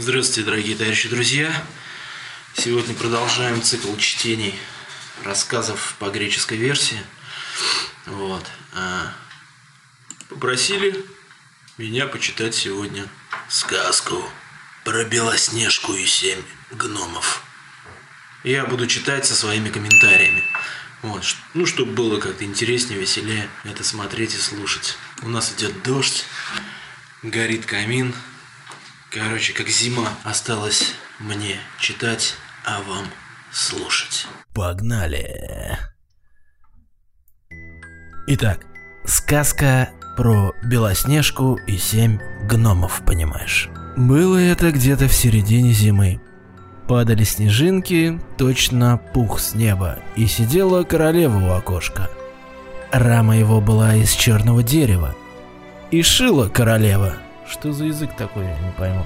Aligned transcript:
Здравствуйте, 0.00 0.44
дорогие 0.48 0.76
товарищи 0.76 1.08
друзья. 1.08 1.52
Сегодня 2.54 2.94
продолжаем 2.94 3.60
цикл 3.60 3.96
чтений 3.96 4.54
рассказов 5.24 5.96
по 5.98 6.08
греческой 6.08 6.56
версии. 6.56 7.00
Вот. 8.06 8.46
А, 8.74 9.12
Попросили 10.28 11.04
меня 11.78 12.06
почитать 12.06 12.54
сегодня 12.54 13.08
сказку 13.48 14.22
про 14.84 15.02
Белоснежку 15.02 15.92
и 15.94 16.06
семь 16.06 16.44
гномов. 16.70 17.42
Я 18.44 18.66
буду 18.66 18.86
читать 18.86 19.26
со 19.26 19.34
своими 19.34 19.68
комментариями. 19.68 20.44
Вот. 21.02 21.24
Ну, 21.54 21.66
чтобы 21.66 21.90
было 21.90 22.20
как-то 22.20 22.44
интереснее, 22.44 23.00
веселее 23.00 23.50
это 23.64 23.82
смотреть 23.82 24.36
и 24.36 24.38
слушать. 24.38 24.96
У 25.22 25.28
нас 25.28 25.52
идет 25.54 25.82
дождь, 25.82 26.24
горит 27.24 27.66
камин. 27.66 28.14
Короче, 29.10 29.54
как 29.54 29.68
зима. 29.68 30.08
Осталось 30.24 30.94
мне 31.18 31.56
читать, 31.78 32.34
а 32.64 32.82
вам 32.82 33.06
слушать. 33.50 34.26
Погнали. 34.54 35.78
Итак, 38.26 38.66
сказка 39.06 39.90
про 40.16 40.52
Белоснежку 40.62 41.58
и 41.66 41.78
семь 41.78 42.18
гномов, 42.42 43.02
понимаешь. 43.06 43.70
Было 43.96 44.36
это 44.36 44.72
где-то 44.72 45.08
в 45.08 45.14
середине 45.14 45.72
зимы. 45.72 46.20
Падали 46.86 47.24
снежинки, 47.24 48.20
точно 48.36 48.98
пух 48.98 49.40
с 49.40 49.54
неба, 49.54 49.98
и 50.16 50.26
сидела 50.26 50.82
королева 50.82 51.38
у 51.38 51.50
окошка. 51.52 52.10
Рама 52.92 53.36
его 53.36 53.60
была 53.60 53.94
из 53.94 54.12
черного 54.12 54.62
дерева. 54.62 55.14
И 55.90 56.02
шила 56.02 56.48
королева. 56.48 57.16
Что 57.50 57.72
за 57.72 57.86
язык 57.86 58.10
такой, 58.16 58.44
я 58.44 58.58
не 58.58 58.72
пойму. 58.76 59.04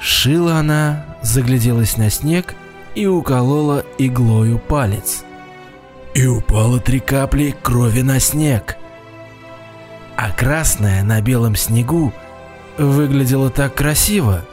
Шила 0.00 0.56
она, 0.56 1.04
загляделась 1.22 1.96
на 1.96 2.10
снег 2.10 2.54
и 2.94 3.06
уколола 3.06 3.84
иглою 3.98 4.58
палец. 4.58 5.24
И 6.14 6.26
упало 6.26 6.80
три 6.80 6.98
капли 7.00 7.54
крови 7.62 8.02
на 8.02 8.20
снег. 8.20 8.76
А 10.16 10.30
красная 10.30 11.02
на 11.02 11.20
белом 11.20 11.56
снегу 11.56 12.12
выглядела 12.78 13.50
так 13.50 13.74
красиво, 13.74 14.44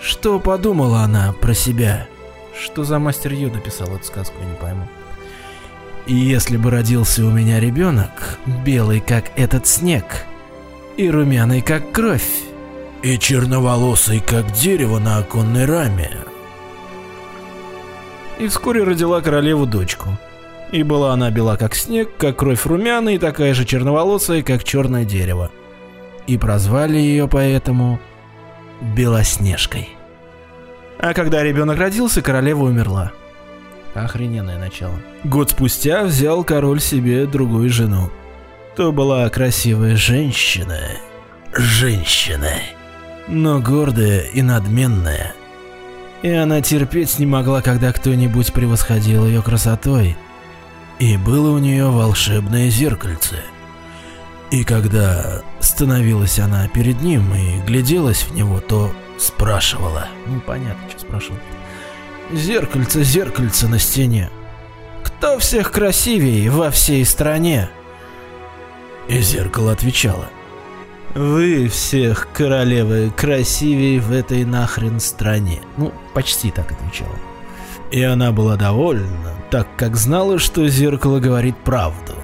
что 0.00 0.38
подумала 0.40 1.00
она 1.00 1.32
про 1.32 1.54
себя. 1.54 2.06
Что 2.60 2.84
за 2.84 2.98
мастер 2.98 3.32
Йода 3.32 3.58
писал 3.58 3.88
эту 3.94 4.04
сказку, 4.04 4.36
я 4.40 4.46
не 4.48 4.56
пойму. 4.56 4.86
И 6.06 6.14
если 6.14 6.56
бы 6.56 6.70
родился 6.70 7.24
у 7.24 7.30
меня 7.30 7.60
ребенок, 7.60 8.38
белый 8.64 9.00
как 9.00 9.30
этот 9.36 9.66
снег, 9.66 10.26
и 10.96 11.10
румяный 11.10 11.60
как 11.60 11.92
кровь, 11.92 12.42
и 13.02 13.18
черноволосый 13.18 14.20
как 14.20 14.52
дерево 14.52 14.98
на 14.98 15.18
оконной 15.18 15.64
раме, 15.64 16.10
и 18.38 18.48
вскоре 18.48 18.82
родила 18.82 19.20
королеву 19.20 19.66
дочку. 19.66 20.10
И 20.72 20.82
была 20.82 21.12
она 21.12 21.30
бела 21.30 21.56
как 21.56 21.74
снег, 21.74 22.10
как 22.16 22.36
кровь 22.36 22.66
румяная 22.66 23.14
и 23.14 23.18
такая 23.18 23.54
же 23.54 23.64
черноволосая, 23.64 24.42
как 24.42 24.64
черное 24.64 25.04
дерево. 25.04 25.50
И 26.26 26.38
прозвали 26.38 26.96
ее 26.96 27.28
поэтому 27.28 28.00
Белоснежкой. 28.80 29.90
А 30.98 31.14
когда 31.14 31.42
ребенок 31.42 31.78
родился, 31.78 32.22
королева 32.22 32.64
умерла. 32.64 33.12
Охрененное 33.94 34.58
начало. 34.58 34.94
Год 35.24 35.50
спустя 35.50 36.04
взял 36.04 36.42
король 36.42 36.80
себе 36.80 37.26
другую 37.26 37.68
жену. 37.68 38.10
То 38.74 38.90
была 38.90 39.28
красивая 39.28 39.96
женщина. 39.96 40.80
Женщина. 41.54 42.52
Но 43.28 43.60
гордая 43.60 44.20
и 44.20 44.40
надменная. 44.40 45.34
И 46.22 46.30
она 46.30 46.62
терпеть 46.62 47.18
не 47.18 47.26
могла, 47.26 47.60
когда 47.60 47.92
кто-нибудь 47.92 48.52
превосходил 48.54 49.26
ее 49.26 49.42
красотой. 49.42 50.16
И 50.98 51.18
было 51.18 51.50
у 51.50 51.58
нее 51.58 51.90
волшебное 51.90 52.70
зеркальце. 52.70 53.40
И 54.50 54.64
когда 54.64 55.42
становилась 55.60 56.38
она 56.38 56.66
перед 56.68 57.02
ним 57.02 57.34
и 57.34 57.60
гляделась 57.66 58.22
в 58.22 58.34
него, 58.34 58.60
то 58.60 58.90
спрашивала. 59.18 60.08
Ну, 60.26 60.40
понятно, 60.40 60.88
что 60.88 61.00
спрашивала. 61.00 61.40
Зеркальце, 62.32 63.02
зеркальце 63.02 63.68
на 63.68 63.78
стене. 63.78 64.30
Кто 65.04 65.38
всех 65.38 65.72
красивее 65.72 66.50
во 66.50 66.70
всей 66.70 67.04
стране? 67.04 67.68
И 69.08 69.20
зеркало 69.20 69.72
отвечало. 69.72 70.28
Вы 71.14 71.68
всех, 71.68 72.28
королевы, 72.32 73.12
красивее 73.14 74.00
в 74.00 74.12
этой 74.12 74.44
нахрен 74.44 74.98
стране. 74.98 75.60
Ну, 75.76 75.92
почти 76.14 76.50
так 76.50 76.72
отвечала. 76.72 77.16
И 77.90 78.02
она 78.02 78.32
была 78.32 78.56
довольна, 78.56 79.34
так 79.50 79.68
как 79.76 79.96
знала, 79.96 80.38
что 80.38 80.66
зеркало 80.68 81.20
говорит 81.20 81.56
правду. 81.58 82.14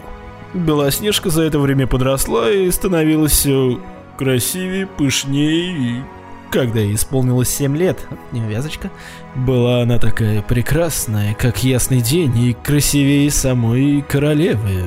Белоснежка 0.55 1.29
за 1.29 1.43
это 1.43 1.59
время 1.59 1.87
подросла 1.87 2.51
и 2.51 2.71
становилась 2.71 3.33
все 3.33 3.79
красивее, 4.17 4.87
пышнее, 4.87 6.05
когда 6.51 6.81
ей 6.81 6.95
исполнилось 6.95 7.51
7 7.51 7.77
лет, 7.77 7.99
неувязочка, 8.33 8.91
была 9.35 9.83
она 9.83 9.99
такая 9.99 10.41
прекрасная, 10.41 11.35
как 11.35 11.63
ясный 11.63 12.01
день, 12.01 12.37
и 12.39 12.55
красивее 12.55 13.31
самой 13.31 14.03
королевы. 14.03 14.87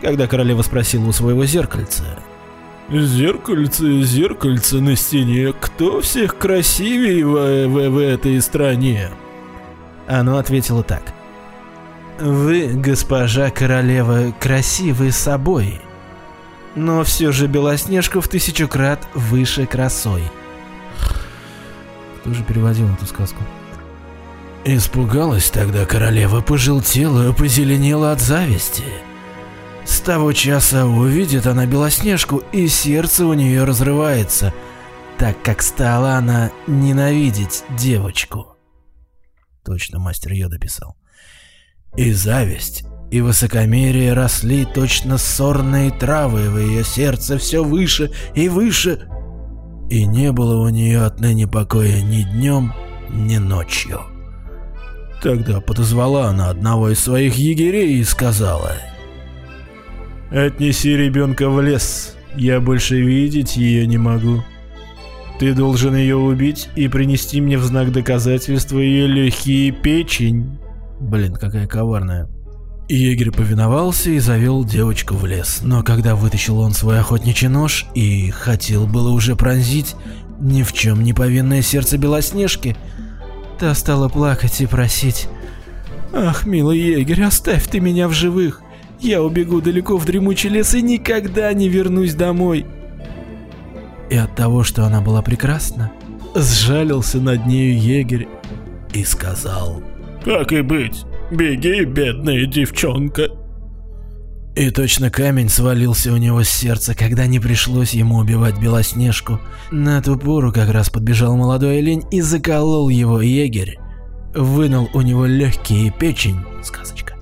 Когда 0.00 0.26
королева 0.26 0.62
спросила 0.62 1.06
у 1.06 1.12
своего 1.12 1.44
зеркальца, 1.44 2.04
«Зеркальце, 2.90 4.02
зеркальце 4.02 4.80
на 4.80 4.96
стене, 4.96 5.52
кто 5.58 6.00
всех 6.00 6.38
красивее 6.38 7.26
в, 7.26 7.66
в- 7.68 7.90
в 7.90 7.98
этой 7.98 8.40
стране?» 8.40 9.10
Оно 10.06 10.38
ответило 10.38 10.82
так. 10.82 11.02
«Вы, 12.18 12.68
госпожа 12.74 13.50
королева, 13.50 14.32
красивы 14.40 15.12
собой, 15.12 15.80
но 16.74 17.04
все 17.04 17.30
же 17.30 17.46
Белоснежка 17.46 18.20
в 18.22 18.28
тысячу 18.28 18.68
крат 18.68 19.06
выше 19.14 19.66
красой». 19.66 20.22
Кто 22.20 22.32
же 22.32 22.42
переводил 22.42 22.88
эту 22.88 23.04
сказку? 23.06 23.42
Испугалась 24.64 25.50
тогда 25.50 25.84
королева, 25.84 26.40
пожелтела, 26.40 27.32
позеленела 27.32 28.12
от 28.12 28.20
зависти. 28.20 28.84
С 29.88 30.00
того 30.00 30.34
часа 30.34 30.84
увидит 30.84 31.46
она 31.46 31.64
Белоснежку, 31.64 32.42
и 32.52 32.68
сердце 32.68 33.24
у 33.24 33.32
нее 33.32 33.64
разрывается, 33.64 34.52
так 35.16 35.42
как 35.42 35.62
стала 35.62 36.16
она 36.16 36.50
ненавидеть 36.66 37.64
девочку. 37.70 38.54
Точно 39.64 39.98
мастер 39.98 40.32
Йода 40.32 40.58
писал. 40.58 40.94
И 41.96 42.12
зависть, 42.12 42.84
и 43.10 43.22
высокомерие 43.22 44.12
росли 44.12 44.66
точно 44.66 45.16
сорные 45.16 45.90
травы 45.90 46.50
в 46.50 46.58
ее 46.58 46.84
сердце 46.84 47.38
все 47.38 47.64
выше 47.64 48.12
и 48.34 48.50
выше, 48.50 49.08
и 49.88 50.04
не 50.04 50.32
было 50.32 50.66
у 50.66 50.68
нее 50.68 51.02
отныне 51.02 51.48
покоя 51.48 52.02
ни 52.02 52.24
днем, 52.24 52.74
ни 53.08 53.38
ночью. 53.38 54.02
Тогда 55.22 55.62
подозвала 55.62 56.28
она 56.28 56.50
одного 56.50 56.90
из 56.90 57.00
своих 57.00 57.36
егерей 57.36 57.98
и 57.98 58.04
сказала 58.04 58.74
«Отнеси 60.30 60.96
ребенка 60.96 61.48
в 61.48 61.60
лес, 61.62 62.16
я 62.36 62.60
больше 62.60 63.00
видеть 63.00 63.56
ее 63.56 63.86
не 63.86 63.98
могу. 63.98 64.44
Ты 65.38 65.54
должен 65.54 65.94
ее 65.96 66.16
убить 66.16 66.68
и 66.76 66.88
принести 66.88 67.40
мне 67.40 67.56
в 67.56 67.64
знак 67.64 67.92
доказательства 67.92 68.78
ее 68.78 69.06
легкие 69.06 69.72
печень». 69.72 70.58
Блин, 71.00 71.34
какая 71.34 71.66
коварная. 71.66 72.28
Егерь 72.88 73.30
повиновался 73.30 74.10
и 74.10 74.18
завел 74.18 74.64
девочку 74.64 75.14
в 75.14 75.26
лес, 75.26 75.60
но 75.62 75.82
когда 75.82 76.14
вытащил 76.14 76.58
он 76.58 76.72
свой 76.72 76.98
охотничий 76.98 77.48
нож 77.48 77.86
и 77.94 78.30
хотел 78.30 78.86
было 78.86 79.10
уже 79.10 79.36
пронзить 79.36 79.94
ни 80.40 80.62
в 80.62 80.72
чем 80.72 81.02
не 81.02 81.12
повинное 81.12 81.60
сердце 81.60 81.98
Белоснежки, 81.98 82.76
та 83.58 83.74
стала 83.74 84.08
плакать 84.08 84.60
и 84.60 84.66
просить 84.66 85.28
«Ах, 86.14 86.46
милый 86.46 86.78
егерь, 86.78 87.24
оставь 87.24 87.68
ты 87.68 87.80
меня 87.80 88.08
в 88.08 88.12
живых! 88.12 88.62
Я 89.00 89.22
убегу 89.22 89.60
далеко 89.60 89.96
в 89.96 90.04
дремучий 90.04 90.50
лес 90.50 90.74
и 90.74 90.82
никогда 90.82 91.52
не 91.52 91.68
вернусь 91.68 92.14
домой!» 92.14 92.66
И 94.10 94.16
от 94.16 94.34
того, 94.34 94.64
что 94.64 94.84
она 94.84 95.00
была 95.00 95.22
прекрасна, 95.22 95.92
сжалился 96.34 97.20
над 97.20 97.46
нею 97.46 97.78
егерь 97.78 98.28
и 98.92 99.04
сказал 99.04 99.82
«Так 100.24 100.52
и 100.52 100.62
быть, 100.62 101.04
беги, 101.30 101.84
бедная 101.84 102.46
девчонка!» 102.46 103.28
И 104.56 104.70
точно 104.70 105.08
камень 105.08 105.48
свалился 105.48 106.12
у 106.12 106.16
него 106.16 106.42
с 106.42 106.48
сердца, 106.48 106.92
когда 106.92 107.26
не 107.26 107.38
пришлось 107.38 107.92
ему 107.92 108.16
убивать 108.16 108.58
Белоснежку. 108.58 109.38
На 109.70 110.02
ту 110.02 110.18
пору 110.18 110.52
как 110.52 110.70
раз 110.70 110.90
подбежал 110.90 111.36
молодой 111.36 111.78
олень 111.78 112.02
и 112.10 112.20
заколол 112.20 112.88
его 112.88 113.20
егерь. 113.20 113.78
Вынул 114.34 114.90
у 114.94 115.00
него 115.02 115.26
легкие 115.26 115.92
печень, 115.92 116.40
сказочка, 116.64 117.14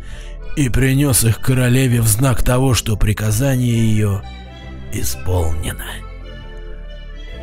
и 0.56 0.70
принес 0.70 1.22
их 1.24 1.40
королеве 1.40 2.00
в 2.00 2.08
знак 2.08 2.42
того, 2.42 2.74
что 2.74 2.96
приказание 2.96 3.76
ее 3.76 4.22
исполнено. 4.92 5.84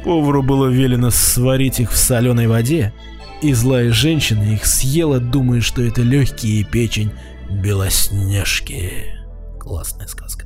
Повару 0.03 0.43
было 0.43 0.67
велено 0.67 1.11
сварить 1.11 1.79
их 1.79 1.91
в 1.91 1.95
соленой 1.95 2.47
воде, 2.47 2.93
и 3.41 3.53
злая 3.53 3.91
женщина 3.91 4.43
их 4.43 4.65
съела, 4.65 5.19
думая, 5.19 5.61
что 5.61 5.81
это 5.83 6.01
легкие 6.01 6.63
печень 6.63 7.11
Белоснежки. 7.49 9.15
Классная 9.59 10.07
сказка. 10.07 10.45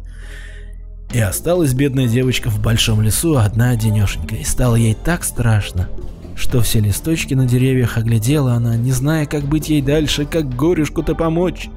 И 1.13 1.19
осталась 1.19 1.73
бедная 1.73 2.07
девочка 2.07 2.49
в 2.49 2.61
большом 2.61 3.01
лесу 3.01 3.37
одна 3.37 3.69
одинешенька, 3.69 4.35
и 4.35 4.43
стало 4.43 4.75
ей 4.75 4.93
так 4.93 5.23
страшно, 5.23 5.89
что 6.35 6.61
все 6.61 6.81
листочки 6.81 7.33
на 7.33 7.45
деревьях 7.45 7.97
оглядела 7.97 8.53
она, 8.53 8.75
не 8.75 8.91
зная, 8.91 9.25
как 9.25 9.45
быть 9.45 9.69
ей 9.69 9.81
дальше, 9.81 10.25
как 10.25 10.53
горюшку-то 10.53 11.15
помочь. 11.15 11.69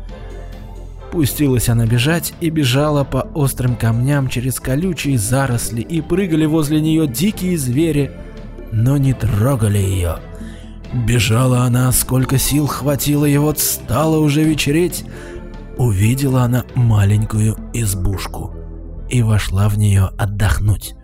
Пустилась 1.11 1.69
она 1.69 1.87
бежать 1.87 2.35
и 2.41 2.51
бежала 2.51 3.03
по 3.03 3.29
острым 3.35 3.75
камням 3.75 4.29
через 4.29 4.61
колючие 4.61 5.19
заросли, 5.19 5.81
и 5.81 6.01
прыгали 6.01 6.47
возле 6.47 6.81
нее 6.81 7.09
дикие 7.09 7.59
звери, 7.59 8.13
но 8.71 8.97
не 8.97 9.13
трогали 9.13 9.79
ее. 9.79 10.19
Бежала 10.93 11.63
она, 11.63 11.91
сколько 11.93 12.39
сил 12.39 12.67
хватило, 12.67 13.25
и 13.25 13.37
вот 13.39 13.59
стало 13.59 14.19
уже 14.19 14.45
вечереть. 14.45 15.05
Увидела 15.77 16.43
она 16.43 16.65
маленькую 16.75 17.57
избушку 17.73 18.55
и 19.09 19.23
вошла 19.23 19.69
в 19.69 19.79
нее 19.79 20.11
отдохнуть. 20.19 20.95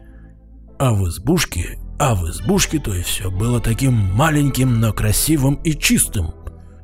А 0.78 0.92
в 0.92 1.08
избушке, 1.08 1.78
а 1.98 2.14
в 2.14 2.28
избушке 2.28 2.78
то 2.78 2.94
и 2.94 3.02
все 3.02 3.30
было 3.30 3.60
таким 3.60 3.94
маленьким, 3.94 4.80
но 4.80 4.92
красивым 4.92 5.54
и 5.64 5.72
чистым 5.72 6.32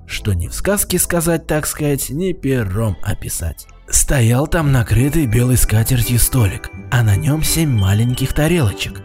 что 0.07 0.33
ни 0.33 0.49
в 0.49 0.55
сказке 0.55 0.99
сказать, 0.99 1.47
так 1.47 1.67
сказать, 1.67 2.11
ни 2.11 2.33
пером 2.33 2.97
описать. 3.03 3.67
Стоял 3.89 4.47
там 4.47 4.73
накрытый 4.73 5.27
белой 5.27 5.57
скатертью 5.57 6.19
столик, 6.19 6.71
а 6.91 7.03
на 7.03 7.17
нем 7.17 7.43
семь 7.43 7.71
маленьких 7.71 8.33
тарелочек. 8.33 9.03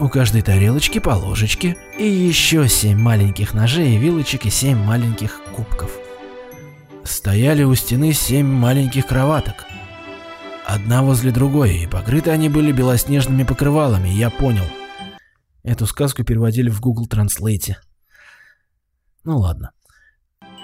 У 0.00 0.08
каждой 0.08 0.42
тарелочки 0.42 0.98
по 0.98 1.10
ложечке 1.10 1.76
и 1.98 2.06
еще 2.06 2.68
семь 2.68 2.98
маленьких 2.98 3.52
ножей 3.52 3.96
и 3.96 3.98
вилочек 3.98 4.46
и 4.46 4.50
семь 4.50 4.78
маленьких 4.78 5.40
кубков. 5.54 5.90
Стояли 7.04 7.64
у 7.64 7.74
стены 7.74 8.12
семь 8.12 8.46
маленьких 8.46 9.06
кроваток. 9.06 9.66
Одна 10.66 11.02
возле 11.02 11.32
другой, 11.32 11.78
и 11.78 11.86
покрыты 11.86 12.30
они 12.30 12.48
были 12.48 12.72
белоснежными 12.72 13.42
покрывалами, 13.42 14.08
я 14.08 14.30
понял. 14.30 14.66
Эту 15.62 15.86
сказку 15.86 16.24
переводили 16.24 16.70
в 16.70 16.80
Google 16.80 17.06
Translate. 17.06 17.76
Ну 19.24 19.38
ладно. 19.38 19.72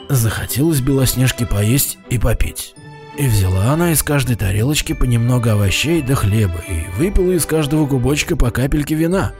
Захотелось 0.08 0.80
Белоснежке 0.80 1.46
поесть 1.46 1.98
и 2.10 2.18
попить. 2.18 2.74
И 3.16 3.26
взяла 3.26 3.72
она 3.72 3.92
из 3.92 4.02
каждой 4.02 4.36
тарелочки 4.36 4.92
по 4.92 5.04
немного 5.04 5.52
овощей 5.52 6.02
да 6.02 6.14
хлеба 6.14 6.58
и 6.68 6.86
выпила 6.98 7.32
из 7.32 7.46
каждого 7.46 7.86
губочка 7.86 8.36
по 8.36 8.50
капельке 8.50 8.94
вина. 8.94 9.32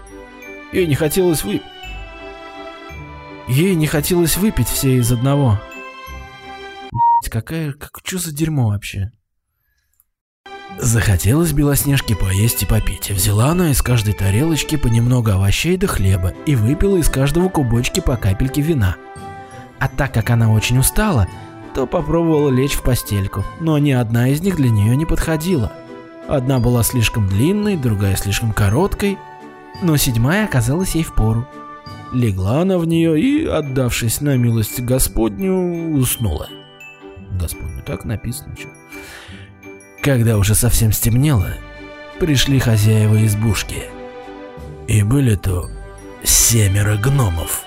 Ей 0.73 0.87
не 0.87 0.95
хотелось 0.95 1.45
вы... 1.45 1.61
Ей 3.47 3.75
не 3.75 3.87
хотелось 3.87 4.39
выпить 4.39 4.69
все 4.69 4.97
из 4.97 5.13
одного. 5.13 5.61
Блять, 6.91 7.31
какая... 7.31 7.73
Как... 7.73 8.01
Что 8.03 8.19
за 8.19 8.33
дерьмо 8.33 8.69
вообще? 8.69 9.13
Захотелось 10.79 11.53
Белоснежке 11.53 12.17
поесть 12.17 12.63
и 12.63 12.67
попить, 12.67 13.11
взяла 13.11 13.49
она 13.49 13.71
из 13.71 13.83
каждой 13.83 14.15
тарелочки 14.15 14.77
по 14.77 14.89
немного 14.89 15.35
овощей 15.35 15.77
да 15.77 15.87
хлеба 15.87 16.33
и 16.47 16.57
выпила 16.57 16.97
из 16.97 17.09
каждого 17.09 17.49
кубочки 17.49 18.01
по 18.01 18.17
капельке 18.17 18.61
вина. 18.61 18.97
А 19.85 19.89
так 19.89 20.15
как 20.15 20.31
она 20.31 20.51
очень 20.51 20.79
устала, 20.79 21.29
то 21.75 21.87
попробовала 21.87 22.49
лечь 22.49 22.73
в 22.73 22.83
постельку, 22.83 23.45
но 23.61 23.77
ни 23.77 23.91
одна 23.91 24.29
из 24.29 24.41
них 24.41 24.57
для 24.57 24.71
нее 24.71 24.97
не 24.97 25.05
подходила. 25.05 25.73
Одна 26.27 26.59
была 26.59 26.83
слишком 26.83 27.29
длинной, 27.29 27.77
другая 27.77 28.17
слишком 28.17 28.55
короткой, 28.55 29.19
но 29.83 29.99
седьмая 29.99 30.47
оказалась 30.47 30.95
ей 30.95 31.05
в 31.05 31.13
пору. 31.15 31.47
Легла 32.15 32.63
она 32.63 32.79
в 32.79 32.87
нее 32.87 33.21
и, 33.21 33.45
отдавшись 33.45 34.23
на 34.23 34.39
милость 34.39 34.81
Господню, 34.81 35.99
уснула. 35.99 36.49
Господню 37.39 37.83
так 37.83 38.07
написано, 38.07 38.57
что. 38.59 38.71
Когда 40.03 40.39
уже 40.39 40.55
совсем 40.55 40.93
стемнело, 40.93 41.49
пришли 42.19 42.59
хозяева 42.59 43.23
избушки. 43.27 43.83
И 44.89 45.03
были 45.03 45.35
то 45.35 45.69
семеро 46.23 46.97
гномов. 46.97 47.67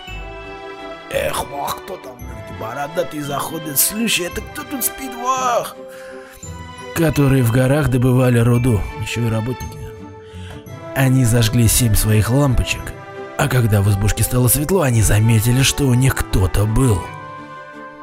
Эх, 1.12 1.50
вах, 1.50 1.78
кто 1.84 1.98
там, 1.98 2.18
бородатый 2.60 3.22
заходит, 3.22 3.80
слушай, 3.80 4.26
это 4.26 4.42
кто 4.42 4.64
тут 4.64 4.84
спит, 4.84 5.14
вах? 5.16 5.76
Которые 6.96 7.44
в 7.44 7.52
горах 7.52 7.90
добывали 7.90 8.40
руду, 8.40 8.82
еще 9.02 9.26
и 9.26 9.30
работники. 9.30 9.78
Они 10.96 11.26
зажгли 11.26 11.68
семь 11.68 11.96
своих 11.96 12.30
лампочек, 12.30 12.82
а 13.38 13.48
когда 13.48 13.82
в 13.82 13.90
избушке 13.90 14.24
стало 14.24 14.48
светло, 14.48 14.82
они 14.82 15.02
заметили, 15.02 15.62
что 15.62 15.86
у 15.86 15.94
них 15.94 16.16
кто-то 16.16 16.66
был. 16.66 17.02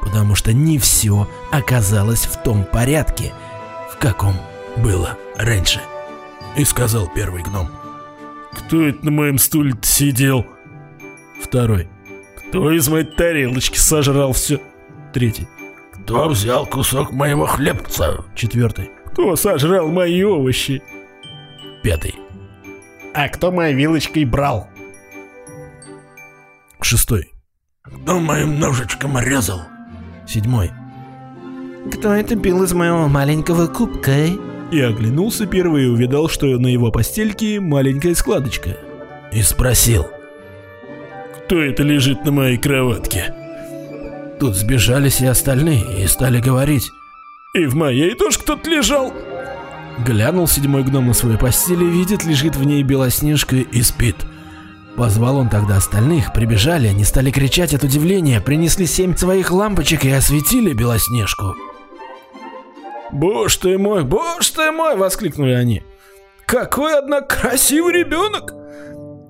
Потому 0.01 0.33
что 0.35 0.53
не 0.53 0.79
все 0.79 1.27
оказалось 1.51 2.25
в 2.25 2.41
том 2.41 2.63
порядке, 2.63 3.33
в 3.91 3.97
каком 3.97 4.35
было 4.77 5.17
раньше. 5.35 5.81
И 6.55 6.63
сказал 6.63 7.11
первый 7.13 7.43
гном. 7.43 7.69
Кто 8.53 8.87
это 8.87 9.03
на 9.03 9.11
моем 9.11 9.37
стуле 9.37 9.73
сидел? 9.81 10.45
Второй. 11.41 11.89
Кто 12.55 12.71
из 12.71 12.87
моей 12.87 13.03
тарелочки 13.03 13.77
сожрал 13.77 14.31
все? 14.31 14.61
Третий. 15.11 15.45
Кто 15.91 16.29
взял 16.29 16.65
кусок 16.65 17.11
моего 17.11 17.45
хлебца? 17.45 18.23
Четвертый. 18.33 18.91
Кто 19.11 19.35
сожрал 19.35 19.89
мои 19.89 20.23
овощи? 20.23 20.81
Пятый. 21.83 22.15
А 23.13 23.27
кто 23.27 23.51
моей 23.51 23.75
вилочкой 23.75 24.23
брал? 24.23 24.69
Шестой. 26.79 27.33
Кто 27.83 28.21
моим 28.21 28.57
ножичком 28.57 29.19
резал? 29.19 29.59
Седьмой. 30.25 30.71
Кто 31.91 32.13
это 32.13 32.37
пил 32.37 32.63
из 32.63 32.71
моего 32.71 33.09
маленького 33.09 33.67
кубка? 33.67 34.27
И 34.71 34.79
оглянулся 34.79 35.45
первый 35.45 35.83
и 35.83 35.89
увидал, 35.89 36.29
что 36.29 36.45
на 36.45 36.67
его 36.67 36.89
постельке 36.89 37.59
маленькая 37.59 38.15
складочка. 38.15 38.77
И 39.33 39.41
спросил. 39.41 40.07
Кто 41.45 41.61
это 41.61 41.83
лежит 41.83 42.25
на 42.25 42.31
моей 42.31 42.57
кроватке? 42.57 43.31
Тут 44.39 44.55
сбежались 44.55 45.21
и 45.21 45.27
остальные 45.27 46.03
и 46.03 46.07
стали 46.07 46.41
говорить. 46.41 46.89
И 47.53 47.67
в 47.67 47.75
моей 47.75 48.15
тоже 48.15 48.39
кто-то 48.39 48.67
лежал? 48.67 49.13
Глянул 50.03 50.47
седьмой 50.47 50.81
гном 50.81 51.05
на 51.05 51.13
свою 51.13 51.37
постель 51.37 51.83
и 51.83 51.87
видит, 51.87 52.25
лежит 52.25 52.55
в 52.55 52.63
ней 52.63 52.81
Белоснежка 52.81 53.57
и 53.57 53.81
спит. 53.83 54.15
Позвал 54.97 55.37
он 55.37 55.49
тогда 55.49 55.77
остальных, 55.77 56.33
прибежали, 56.33 56.87
они 56.87 57.03
стали 57.03 57.29
кричать 57.29 57.75
от 57.75 57.83
удивления, 57.83 58.41
принесли 58.41 58.87
семь 58.87 59.15
своих 59.15 59.51
лампочек 59.51 60.03
и 60.03 60.09
осветили 60.09 60.73
Белоснежку. 60.73 61.55
«Боже 63.11 63.59
ты 63.59 63.77
мой, 63.77 64.03
боже 64.03 64.51
ты 64.51 64.71
мой!»— 64.71 64.95
воскликнули 64.97 65.51
они. 65.51 65.83
«Какой, 66.47 66.97
однако, 66.97 67.35
красивый 67.35 67.93
ребенок!» 67.93 68.64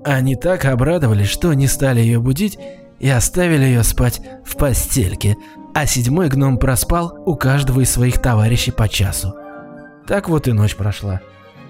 Они 0.06 0.36
так 0.36 0.66
обрадовались, 0.66 1.30
что 1.30 1.52
не 1.54 1.66
стали 1.66 2.00
ее 2.00 2.20
будить 2.20 2.60
и 3.00 3.10
оставили 3.10 3.64
ее 3.64 3.82
спать 3.82 4.22
в 4.46 4.56
постельке, 4.56 5.36
а 5.74 5.88
седьмой 5.88 6.30
гном 6.30 6.60
проспал 6.60 7.18
у 7.26 7.36
каждого 7.36 7.80
из 7.80 7.90
своих 7.90 8.22
товарищей 8.22 8.70
по 8.70 8.88
часу. 8.88 9.34
Так 10.06 10.30
вот 10.30 10.48
и 10.48 10.52
ночь 10.52 10.76
прошла. 10.76 11.22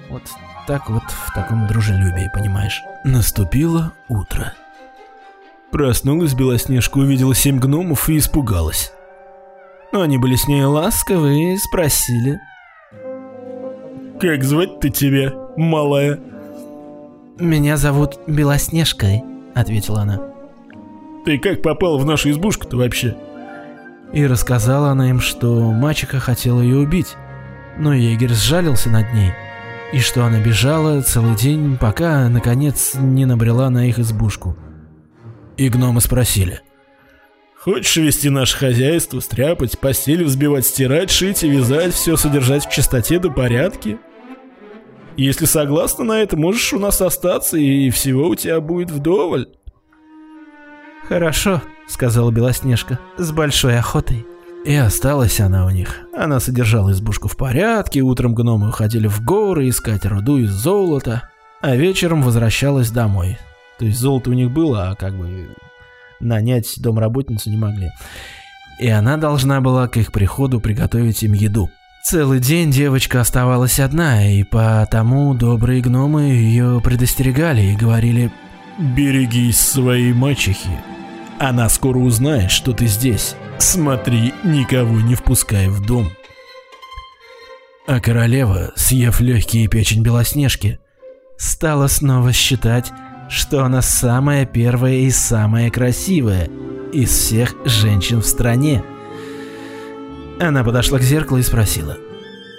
Вот 0.09 0.23
так 0.67 0.89
вот 0.89 1.03
в 1.03 1.33
таком 1.33 1.65
дружелюбии, 1.67 2.29
понимаешь. 2.33 2.81
Наступило 3.05 3.93
утро. 4.09 4.51
Проснулась 5.71 6.33
Белоснежка, 6.33 6.97
увидела 6.97 7.33
семь 7.33 7.57
гномов 7.57 8.09
и 8.09 8.17
испугалась. 8.17 8.91
Но 9.93 10.01
они 10.01 10.17
были 10.17 10.35
с 10.35 10.45
ней 10.49 10.65
ласковы 10.65 11.53
и 11.53 11.57
спросили. 11.57 12.41
«Как 14.19 14.43
звать-то 14.43 14.89
тебя, 14.89 15.31
малая?» 15.55 16.19
«Меня 17.39 17.75
зовут 17.75 18.17
Белоснежкой»,— 18.27 19.21
ответила 19.55 20.01
она. 20.01 20.21
«Ты 21.25 21.37
как 21.37 21.61
попал 21.61 21.97
в 21.97 22.05
нашу 22.05 22.29
избушку-то 22.29 22.77
вообще?» 22.77 23.17
И 24.13 24.25
рассказала 24.25 24.91
она 24.91 25.09
им, 25.09 25.19
что 25.19 25.73
мачеха 25.73 26.19
хотела 26.19 26.61
ее 26.61 26.77
убить, 26.77 27.17
но 27.77 27.93
егерь 27.93 28.33
сжалился 28.33 28.89
над 28.89 29.13
ней, 29.13 29.33
и 29.91 29.99
что 29.99 30.23
она 30.23 30.39
бежала 30.39 31.01
целый 31.01 31.35
день, 31.35 31.77
пока, 31.77 32.29
наконец, 32.29 32.93
не 32.95 33.25
набрела 33.25 33.69
на 33.69 33.89
их 33.89 33.99
избушку. 33.99 34.55
И 35.57 35.67
гномы 35.67 35.99
спросили. 35.99 36.61
«Хочешь 37.59 37.97
вести 37.97 38.29
наше 38.29 38.55
хозяйство, 38.55 39.19
стряпать, 39.19 39.77
постель 39.77 40.23
взбивать, 40.23 40.67
стирать, 40.67 41.11
шить 41.11 41.43
и 41.43 41.49
вязать, 41.49 41.93
все 41.93 42.15
содержать 42.15 42.65
в 42.65 42.71
чистоте 42.71 43.19
до 43.19 43.29
порядке?» 43.29 43.97
Если 45.17 45.45
согласна 45.45 46.03
на 46.03 46.21
это, 46.21 46.35
можешь 46.35 46.73
у 46.73 46.79
нас 46.79 47.01
остаться, 47.01 47.57
и 47.57 47.89
всего 47.89 48.27
у 48.27 48.35
тебя 48.35 48.59
будет 48.59 48.91
вдоволь. 48.91 49.47
«Хорошо»,— 51.07 51.61
сказала 51.87 52.31
Белоснежка,— 52.31 52.99
«с 53.17 53.31
большой 53.31 53.77
охотой». 53.77 54.25
И 54.65 54.75
осталась 54.75 55.39
она 55.39 55.67
у 55.67 55.69
них. 55.69 56.01
Она 56.17 56.39
содержала 56.39 56.91
избушку 56.91 57.27
в 57.27 57.37
порядке, 57.37 58.01
утром 58.01 58.33
гномы 58.33 58.69
уходили 58.69 59.07
в 59.07 59.21
горы 59.23 59.69
искать 59.69 60.05
руду 60.05 60.37
из 60.37 60.49
золота, 60.49 61.29
а 61.61 61.75
вечером 61.75 62.23
возвращалась 62.23 62.89
домой. 62.89 63.37
То 63.77 63.85
есть 63.85 63.99
золото 63.99 64.31
у 64.31 64.33
них 64.33 64.49
было, 64.49 64.89
а 64.89 64.95
как 64.95 65.15
бы 65.15 65.49
нанять 66.19 66.73
домработницу 66.81 67.51
не 67.51 67.57
могли. 67.57 67.91
И 68.79 68.89
она 68.89 69.17
должна 69.17 69.61
была 69.61 69.87
к 69.87 69.97
их 69.97 70.11
приходу 70.11 70.59
приготовить 70.59 71.21
им 71.21 71.33
еду. 71.33 71.69
Целый 72.05 72.39
день 72.39 72.69
девочка 72.69 73.21
оставалась 73.21 73.79
одна, 73.79 74.31
и 74.31 74.43
потому 74.43 75.33
добрые 75.33 75.81
гномы 75.81 76.25
ее 76.25 76.79
предостерегали 76.79 77.63
и 77.63 77.75
говорили 77.75 78.31
Берегись 78.77 79.59
своей 79.59 80.13
мачехи. 80.13 80.69
Она 81.39 81.67
скоро 81.67 81.97
узнает, 81.97 82.51
что 82.51 82.73
ты 82.73 82.85
здесь. 82.85 83.35
Смотри, 83.57 84.35
никого 84.43 85.01
не 85.01 85.15
впускай 85.15 85.67
в 85.67 85.83
дом. 85.83 86.11
А 87.87 87.99
королева, 87.99 88.71
съев 88.75 89.19
легкие 89.19 89.67
печень 89.67 90.03
Белоснежки, 90.03 90.77
стала 91.39 91.87
снова 91.87 92.33
считать, 92.33 92.91
что 93.29 93.63
она 93.63 93.81
самая 93.81 94.45
первая 94.45 94.93
и 94.93 95.09
самая 95.09 95.71
красивая 95.71 96.49
из 96.93 97.09
всех 97.09 97.55
женщин 97.65 98.21
в 98.21 98.27
стране. 98.27 98.83
Она 100.39 100.63
подошла 100.63 100.99
к 100.99 101.03
зеркалу 101.03 101.39
и 101.39 101.43
спросила. 101.43 101.97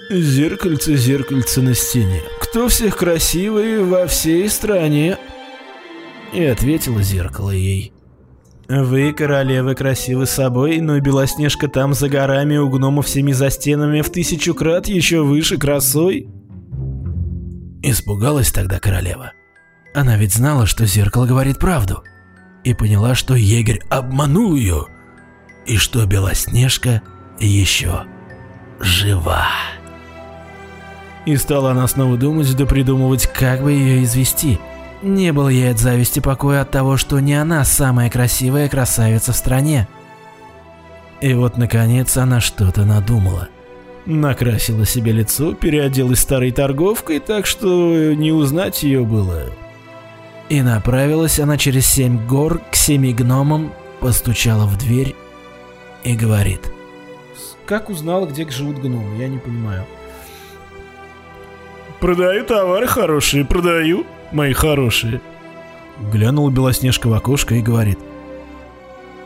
«Зеркальце, 0.09 0.97
зеркальце 0.97 1.63
на 1.63 1.75
стене, 1.75 2.23
кто 2.41 2.69
всех 2.69 2.97
красивый 2.97 3.83
во 3.83 4.07
всей 4.07 4.49
стране?» 4.49 5.19
И 6.33 6.45
ответило 6.45 7.03
зеркало 7.03 7.51
ей. 7.51 7.93
«Вы, 8.69 9.13
королевы, 9.13 9.75
красивы 9.75 10.27
собой, 10.27 10.81
но 10.81 10.99
Белоснежка 11.01 11.69
там 11.69 11.95
за 11.95 12.09
горами 12.09 12.57
у 12.57 12.69
гномов 12.69 13.07
всеми 13.07 13.33
за 13.33 13.51
стенами 13.51 14.01
в 14.01 14.11
тысячу 14.11 14.55
крат 14.55 14.87
еще 14.87 15.23
выше 15.23 15.57
красой». 15.59 16.29
Испугалась 17.83 18.51
тогда 18.51 18.81
королева. 18.81 19.33
Она 19.95 20.17
ведь 20.17 20.35
знала, 20.35 20.67
что 20.67 20.87
зеркало 20.87 21.27
говорит 21.27 21.59
правду. 21.59 22.03
И 22.65 22.75
поняла, 22.75 23.15
что 23.15 23.35
егерь 23.35 23.81
обманул 23.89 24.55
ее. 24.57 24.87
И 25.67 25.77
что 25.77 26.05
Белоснежка 26.05 27.03
еще 27.39 28.05
жива. 28.81 29.49
И 31.25 31.37
стала 31.37 31.73
она 31.73 31.87
снова 31.89 32.17
думать 32.17 32.57
да 32.57 32.67
придумывать, 32.67 33.27
как 33.27 33.63
бы 33.63 33.73
ее 33.73 34.05
извести. 34.05 34.61
Не 35.03 35.33
было 35.33 35.49
ей 35.49 35.73
от 35.73 35.79
зависти 35.79 36.21
покоя 36.21 36.63
от 36.63 36.71
того, 36.71 36.97
что 36.97 37.19
не 37.21 37.35
она 37.35 37.65
самая 37.65 38.09
красивая 38.11 38.69
красавица 38.69 39.33
в 39.33 39.37
стране. 39.37 39.89
И 41.21 41.35
вот 41.35 41.57
наконец 41.57 42.17
она 42.17 42.41
что-то 42.41 42.85
надумала. 42.85 43.49
Накрасила 44.07 44.87
себе 44.87 45.11
лицо, 45.11 45.53
переоделась 45.55 46.21
старой 46.21 46.53
торговкой, 46.53 47.19
так 47.19 47.45
что 47.45 48.15
не 48.15 48.31
узнать 48.31 48.85
ее 48.85 49.05
было. 49.05 49.51
И 50.49 50.63
направилась 50.63 51.41
она 51.41 51.59
через 51.59 51.87
семь 51.87 52.25
гор 52.25 52.61
к 52.71 52.77
семи 52.77 53.13
гномам, 53.13 53.73
постучала 54.01 54.67
в 54.67 54.79
дверь 54.79 55.17
и 56.05 56.15
говорит. 56.15 56.76
Как 57.67 57.91
узнала, 57.91 58.27
где 58.27 58.49
живут 58.49 58.79
гномы, 58.79 59.19
я 59.19 59.29
не 59.29 59.39
понимаю. 59.39 59.85
Продаю 62.01 62.45
товары 62.45 62.87
хорошие, 62.87 63.45
продаю, 63.45 64.07
мои 64.33 64.53
хорошие. 64.53 65.21
Глянула 66.13 66.51
Белоснежка 66.51 67.09
в 67.09 67.15
окошко 67.15 67.55
и 67.55 67.63
говорит. 67.63 67.99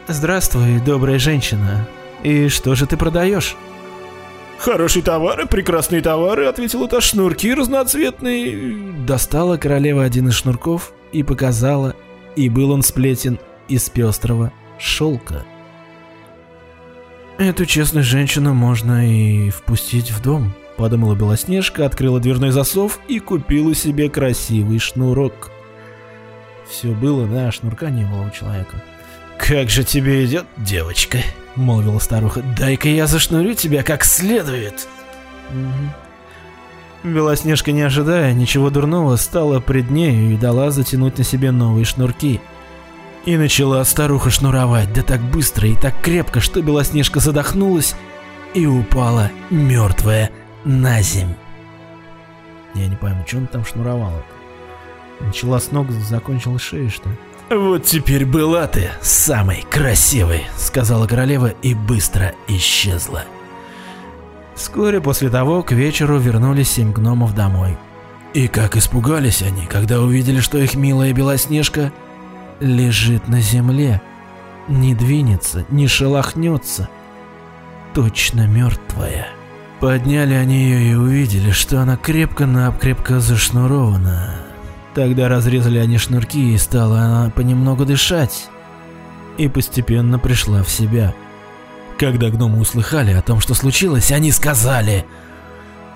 Здравствуй, 0.08 0.80
добрая 0.80 1.18
женщина. 1.18 1.86
И 2.22 2.48
что 2.48 2.74
же 2.74 2.86
ты 2.86 2.96
продаешь? 2.96 3.56
«Хорошие 4.60 5.02
товары, 5.02 5.46
прекрасные 5.46 6.02
товары»,— 6.02 6.44
ответила 6.46 6.86
та,— 6.86 7.00
«шнурки 7.00 7.54
разноцветные». 7.54 9.06
Достала 9.06 9.56
королева 9.56 10.04
один 10.04 10.28
из 10.28 10.34
шнурков 10.34 10.92
и 11.12 11.22
показала, 11.22 11.96
и 12.36 12.50
был 12.50 12.70
он 12.70 12.82
сплетен 12.82 13.38
из 13.68 13.88
пестрого 13.88 14.52
шелка. 14.78 15.46
Эту 17.40 17.64
честную 17.64 18.04
женщину 18.04 18.52
можно 18.52 19.10
и 19.10 19.48
впустить 19.48 20.10
в 20.10 20.20
дом, 20.20 20.52
подумала 20.76 21.14
Белоснежка, 21.14 21.86
открыла 21.86 22.20
дверной 22.20 22.50
засов 22.50 23.00
и 23.08 23.18
купила 23.18 23.74
себе 23.74 24.10
красивый 24.10 24.78
шнурок. 24.78 25.50
Все 26.68 26.88
было, 26.88 27.26
да, 27.26 27.50
шнурка 27.50 27.88
не 27.88 28.04
было 28.04 28.26
у 28.26 28.30
человека. 28.30 28.84
«Как 29.38 29.70
же 29.70 29.84
тебе 29.84 30.26
идет, 30.26 30.44
девочка?»— 30.58 31.16
молвила 31.56 31.98
старуха. 31.98 32.42
«Дай-ка 32.58 32.90
я 32.90 33.06
зашнурю 33.06 33.54
тебя 33.54 33.82
как 33.84 34.04
следует!» 34.04 34.86
угу. 35.48 37.10
Белоснежка, 37.10 37.72
не 37.72 37.80
ожидая 37.80 38.34
ничего 38.34 38.68
дурного, 38.68 39.16
стала 39.16 39.60
пред 39.60 39.88
нею 39.88 40.34
и 40.34 40.36
дала 40.36 40.70
затянуть 40.70 41.16
на 41.16 41.24
себе 41.24 41.52
новые 41.52 41.86
шнурки. 41.86 42.38
И 43.24 43.36
начала 43.36 43.84
старуха 43.84 44.30
шнуровать, 44.30 44.92
да 44.92 45.02
так 45.02 45.20
быстро 45.20 45.68
и 45.68 45.74
так 45.74 46.00
крепко, 46.00 46.40
что 46.40 46.62
Белоснежка 46.62 47.20
задохнулась 47.20 47.94
и 48.54 48.66
упала 48.66 49.30
мертвая 49.50 50.30
на 50.64 51.02
земь. 51.02 51.34
Я 52.74 52.86
не 52.86 52.96
пойму, 52.96 53.24
что 53.26 53.38
он 53.38 53.46
там 53.46 53.64
шнуровала? 53.64 54.24
Начала 55.20 55.60
с 55.60 55.70
ног, 55.70 55.90
закончила 55.90 56.58
шею, 56.58 56.90
что 56.90 57.10
ли? 57.10 57.16
«Вот 57.50 57.84
теперь 57.84 58.24
была 58.24 58.68
ты 58.68 58.90
самой 59.02 59.64
красивой»,— 59.68 60.44
сказала 60.56 61.08
королева 61.08 61.48
и 61.62 61.74
быстро 61.74 62.32
исчезла. 62.46 63.24
Вскоре 64.54 65.00
после 65.00 65.30
того 65.30 65.64
к 65.64 65.72
вечеру 65.72 66.18
вернулись 66.18 66.70
семь 66.70 66.92
гномов 66.92 67.34
домой. 67.34 67.76
И 68.34 68.46
как 68.46 68.76
испугались 68.76 69.42
они, 69.42 69.66
когда 69.66 70.00
увидели, 70.00 70.38
что 70.38 70.58
их 70.58 70.76
милая 70.76 71.12
Белоснежка 71.12 71.92
лежит 72.60 73.28
на 73.28 73.40
земле, 73.40 74.00
не 74.68 74.94
двинется, 74.94 75.64
не 75.70 75.88
шелохнется, 75.88 76.88
точно 77.94 78.46
мертвая. 78.46 79.28
Подняли 79.80 80.34
они 80.34 80.62
ее 80.62 80.92
и 80.92 80.94
увидели, 80.94 81.50
что 81.52 81.80
она 81.80 81.96
крепко-накрепко 81.96 83.18
зашнурована. 83.18 84.36
Тогда 84.94 85.28
разрезали 85.28 85.78
они 85.78 85.96
шнурки, 85.96 86.52
и 86.52 86.58
стала 86.58 87.00
она 87.00 87.30
понемногу 87.30 87.86
дышать. 87.86 88.48
И 89.38 89.48
постепенно 89.48 90.18
пришла 90.18 90.62
в 90.62 90.70
себя. 90.70 91.14
Когда 91.98 92.28
гномы 92.28 92.60
услыхали 92.60 93.12
о 93.12 93.22
том, 93.22 93.40
что 93.40 93.54
случилось, 93.54 94.12
они 94.12 94.32
сказали... 94.32 95.06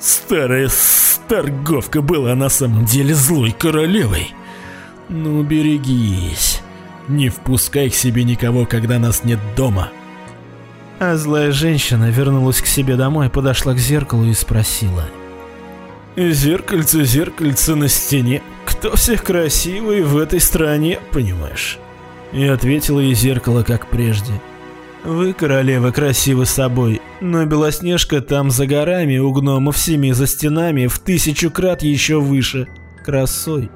Старая 0.00 0.68
торговка 1.28 2.02
была 2.02 2.34
на 2.34 2.48
самом 2.48 2.84
деле 2.84 3.14
злой 3.14 3.52
королевой. 3.52 4.34
Ну, 5.08 5.42
берегись. 5.42 6.53
Не 7.08 7.28
впускай 7.28 7.90
к 7.90 7.94
себе 7.94 8.24
никого, 8.24 8.64
когда 8.66 8.98
нас 8.98 9.24
нет 9.24 9.38
дома. 9.56 9.90
А 10.98 11.16
злая 11.16 11.52
женщина 11.52 12.10
вернулась 12.10 12.62
к 12.62 12.66
себе 12.66 12.96
домой, 12.96 13.28
подошла 13.28 13.74
к 13.74 13.78
зеркалу 13.78 14.24
и 14.24 14.32
спросила. 14.32 15.04
«Зеркальце, 16.16 17.04
зеркальце 17.04 17.74
на 17.74 17.88
стене, 17.88 18.40
кто 18.64 18.94
всех 18.94 19.24
красивый 19.24 20.02
в 20.02 20.16
этой 20.16 20.40
стране, 20.40 21.00
понимаешь?» 21.10 21.78
И 22.32 22.44
ответила 22.46 23.00
ей 23.00 23.14
зеркало, 23.14 23.64
как 23.64 23.88
прежде. 23.88 24.32
«Вы, 25.04 25.32
королева, 25.32 25.90
красивы 25.90 26.46
собой, 26.46 27.02
но 27.20 27.44
Белоснежка 27.44 28.20
там 28.20 28.50
за 28.50 28.66
горами, 28.66 29.18
у 29.18 29.32
гномов 29.32 29.76
семи 29.76 30.12
за 30.12 30.26
стенами, 30.26 30.86
в 30.86 31.00
тысячу 31.00 31.50
крат 31.50 31.82
еще 31.82 32.20
выше, 32.20 32.68
красой». 33.04 33.70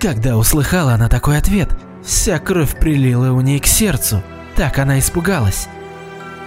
Когда 0.00 0.36
услыхала 0.36 0.94
она 0.94 1.08
такой 1.08 1.38
ответ, 1.38 1.70
вся 2.04 2.38
кровь 2.38 2.76
прилила 2.78 3.32
у 3.32 3.40
ней 3.40 3.58
к 3.58 3.66
сердцу, 3.66 4.22
так 4.54 4.78
она 4.78 4.98
испугалась. 4.98 5.68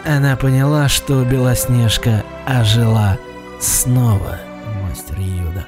Она 0.06 0.36
поняла, 0.36 0.88
что 0.88 1.24
Белоснежка 1.26 2.24
ожила 2.46 3.18
снова, 3.60 4.40
мастер 4.84 5.20
Юда. 5.20 5.68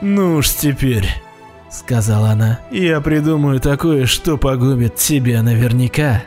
«Ну 0.00 0.34
уж 0.34 0.50
теперь»,— 0.50 1.08
сказала 1.70 2.30
она,— 2.30 2.58
«я 2.70 3.00
придумаю 3.00 3.60
такое, 3.60 4.06
что 4.06 4.36
погубит 4.36 4.96
тебя 4.96 5.42
наверняка». 5.42 6.22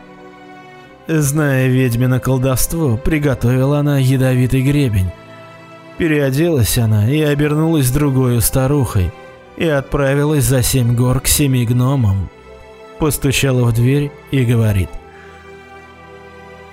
Зная 1.07 1.67
ведьмино 1.67 2.19
колдовство, 2.19 2.95
приготовила 2.95 3.79
она 3.79 3.97
ядовитый 3.97 4.61
гребень. 4.61 5.11
Переоделась 5.97 6.77
она 6.77 7.09
и 7.09 7.21
обернулась 7.21 7.91
другой 7.91 8.41
старухой, 8.41 9.11
и 9.61 9.67
отправилась 9.67 10.45
за 10.45 10.63
семь 10.63 10.95
гор 10.95 11.19
к 11.19 11.27
семи 11.27 11.67
гномам. 11.67 12.29
Постучала 12.97 13.63
в 13.63 13.73
дверь 13.73 14.11
и 14.31 14.43
говорит. 14.43 14.89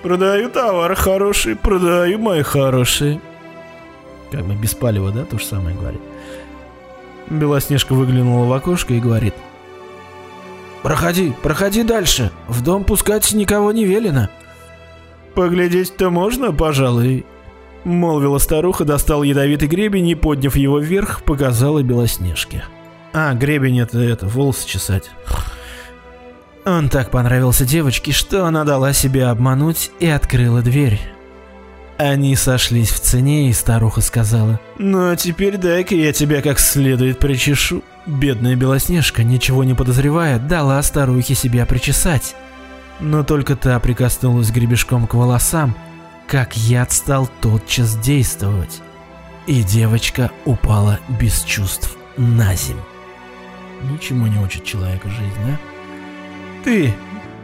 «Продаю 0.02 0.48
товар 0.48 0.94
хороший, 0.94 1.54
продаю 1.54 2.18
мои 2.18 2.40
хорошие». 2.40 3.20
Как 4.30 4.42
бы 4.42 4.54
без 4.54 4.74
палева, 4.74 5.10
да, 5.10 5.26
то 5.26 5.38
же 5.38 5.44
самое 5.44 5.76
говорит. 5.76 6.00
Белоснежка 7.28 7.92
выглянула 7.92 8.46
в 8.46 8.52
окошко 8.54 8.94
и 8.94 9.00
говорит. 9.00 9.34
«Проходи, 10.82 11.34
проходи 11.42 11.82
дальше. 11.82 12.30
В 12.46 12.62
дом 12.62 12.84
пускать 12.84 13.30
никого 13.34 13.70
не 13.70 13.84
велено». 13.84 14.30
«Поглядеть-то 15.34 16.08
можно, 16.08 16.54
пожалуй?» 16.54 17.26
Молвила 17.84 18.38
старуха, 18.38 18.86
достал 18.86 19.24
ядовитый 19.24 19.68
гребень 19.68 20.08
и, 20.08 20.14
подняв 20.14 20.56
его 20.56 20.78
вверх, 20.78 21.22
показала 21.22 21.82
Белоснежке. 21.82 22.64
А, 23.20 23.34
гребень 23.34 23.80
это, 23.80 23.98
это, 23.98 24.28
волосы 24.28 24.64
чесать. 24.64 25.10
Он 26.64 26.88
так 26.88 27.10
понравился 27.10 27.64
девочке, 27.64 28.12
что 28.12 28.46
она 28.46 28.62
дала 28.62 28.92
себя 28.92 29.30
обмануть 29.30 29.90
и 29.98 30.06
открыла 30.06 30.62
дверь. 30.62 31.00
Они 31.96 32.36
сошлись 32.36 32.90
в 32.90 33.00
цене, 33.00 33.50
и 33.50 33.52
старуха 33.52 34.02
сказала, 34.02 34.60
«Ну 34.78 35.10
а 35.10 35.16
теперь 35.16 35.56
дай-ка 35.56 35.96
я 35.96 36.12
тебя 36.12 36.42
как 36.42 36.60
следует 36.60 37.18
причешу». 37.18 37.82
Бедная 38.06 38.54
Белоснежка, 38.54 39.24
ничего 39.24 39.64
не 39.64 39.74
подозревая, 39.74 40.38
дала 40.38 40.80
старухе 40.84 41.34
себя 41.34 41.66
причесать. 41.66 42.36
Но 43.00 43.24
только 43.24 43.56
та 43.56 43.80
прикоснулась 43.80 44.52
гребешком 44.52 45.08
к 45.08 45.14
волосам, 45.14 45.74
как 46.28 46.56
яд 46.56 46.92
стал 46.92 47.28
тотчас 47.40 47.96
действовать. 47.96 48.80
И 49.48 49.64
девочка 49.64 50.30
упала 50.44 51.00
без 51.20 51.42
чувств 51.42 51.96
на 52.16 52.54
земь. 52.54 52.78
Ничему 53.82 54.26
не 54.26 54.38
учит 54.38 54.64
человека 54.64 55.08
жизнь, 55.08 55.38
да? 55.46 55.58
«Ты, 56.64 56.94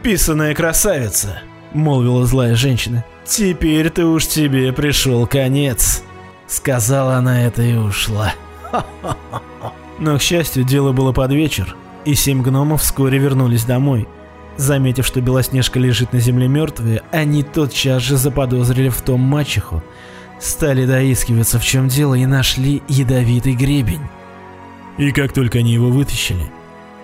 писаная 0.03 0.53
красавица!»— 0.53 1.41
молвила 1.73 2.25
злая 2.25 2.55
женщина. 2.55 3.05
«Теперь-то 3.25 4.05
уж 4.07 4.27
тебе 4.27 4.71
пришел 4.73 5.25
конец!» 5.25 6.03
Сказала 6.47 7.15
она 7.15 7.43
это 7.43 7.63
и 7.63 7.75
ушла. 7.75 8.33
Но, 9.99 10.17
к 10.17 10.21
счастью, 10.21 10.63
дело 10.63 10.91
было 10.91 11.11
под 11.11 11.31
вечер, 11.31 11.75
и 12.03 12.13
семь 12.13 12.41
гномов 12.41 12.81
вскоре 12.81 13.17
вернулись 13.17 13.63
домой. 13.63 14.07
Заметив, 14.57 15.05
что 15.05 15.21
Белоснежка 15.21 15.79
лежит 15.79 16.13
на 16.13 16.19
земле 16.19 16.47
мертвая, 16.47 17.01
они 17.11 17.43
тотчас 17.43 18.01
же 18.03 18.17
заподозрили 18.17 18.89
в 18.89 19.01
том 19.01 19.21
мачеху, 19.21 19.83
стали 20.39 20.85
доискиваться 20.85 21.59
в 21.59 21.65
чем 21.65 21.87
дело 21.87 22.15
и 22.15 22.25
нашли 22.25 22.81
ядовитый 22.87 23.53
гребень. 23.53 24.01
И 24.97 25.11
как 25.11 25.33
только 25.33 25.59
они 25.59 25.73
его 25.73 25.89
вытащили, 25.89 26.51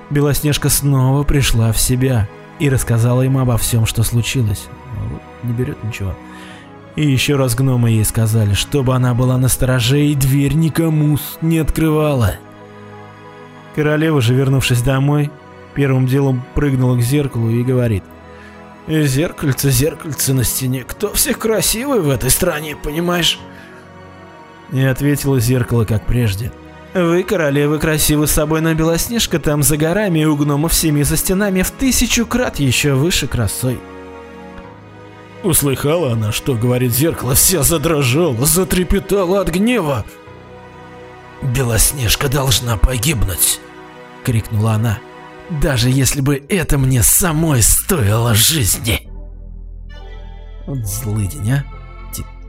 Белоснежка 0.10 0.70
снова 0.70 1.24
пришла 1.24 1.72
в 1.72 1.78
себя 1.78 2.28
и 2.60 2.70
рассказала 2.70 3.22
им 3.24 3.38
обо 3.38 3.58
всем, 3.58 3.86
что 3.86 4.04
случилось. 4.04 4.68
Но 4.96 5.22
не 5.44 5.54
берет 5.54 5.84
ничего. 5.84 6.16
И 6.96 7.10
еще 7.10 7.36
раз 7.38 7.56
гномы 7.56 7.92
ей 7.92 8.04
сказали, 8.04 8.54
чтобы 8.54 8.96
она 8.96 9.14
была 9.14 9.38
на 9.38 9.48
стороже 9.48 10.06
и 10.06 10.16
дверь 10.16 10.54
никому 10.54 11.18
не 11.42 11.60
открывала. 11.60 12.36
Королева 13.76 14.20
же, 14.22 14.34
вернувшись 14.34 14.82
домой, 14.82 15.32
первым 15.74 16.06
делом 16.06 16.44
прыгнула 16.54 16.98
к 16.98 17.02
зеркалу 17.02 17.50
и 17.50 17.64
говорит. 17.64 18.04
«Зеркальце, 18.88 19.70
зеркальце 19.70 20.34
на 20.34 20.44
стене, 20.44 20.84
кто 20.84 21.14
всех 21.14 21.40
красивый 21.40 22.02
в 22.02 22.10
этой 22.10 22.30
стране, 22.30 22.76
понимаешь?» 22.76 23.40
И 24.74 24.82
ответило 24.82 25.40
зеркало, 25.40 25.86
как 25.86 26.06
прежде. 26.06 26.52
«Вы, 26.94 27.24
королевы, 27.24 27.80
красивы 27.80 28.28
с 28.28 28.32
собой, 28.32 28.62
но 28.62 28.74
Белоснежка 28.74 29.40
там 29.40 29.64
за 29.64 29.78
горами 29.78 30.20
и 30.20 30.26
у 30.26 30.36
гномов 30.36 30.74
семи 30.74 31.04
за 31.04 31.16
стенами 31.16 31.62
в 31.62 31.72
тысячу 31.72 32.26
крат 32.26 32.60
еще 32.60 32.94
выше 32.94 33.28
красой». 33.28 33.80
Услыхала 35.44 36.12
она, 36.12 36.32
что 36.32 36.54
говорит 36.54 36.92
зеркало, 36.92 37.34
вся 37.34 37.64
задрожала, 37.64 38.46
затрепетала 38.46 39.42
от 39.42 39.50
гнева. 39.50 40.06
«Белоснежка 41.42 42.30
должна 42.30 42.78
погибнуть!»— 42.78 43.60
крикнула 44.26 44.74
она. 44.74 45.00
«Даже 45.50 45.90
если 45.90 46.22
бы 46.22 46.44
это 46.50 46.78
мне 46.78 47.02
самой 47.02 47.64
стоило 47.64 48.36
жизни!» 48.36 49.10
Вот 50.68 50.86
злый 50.86 51.28
день, 51.28 51.52
а? 51.52 51.64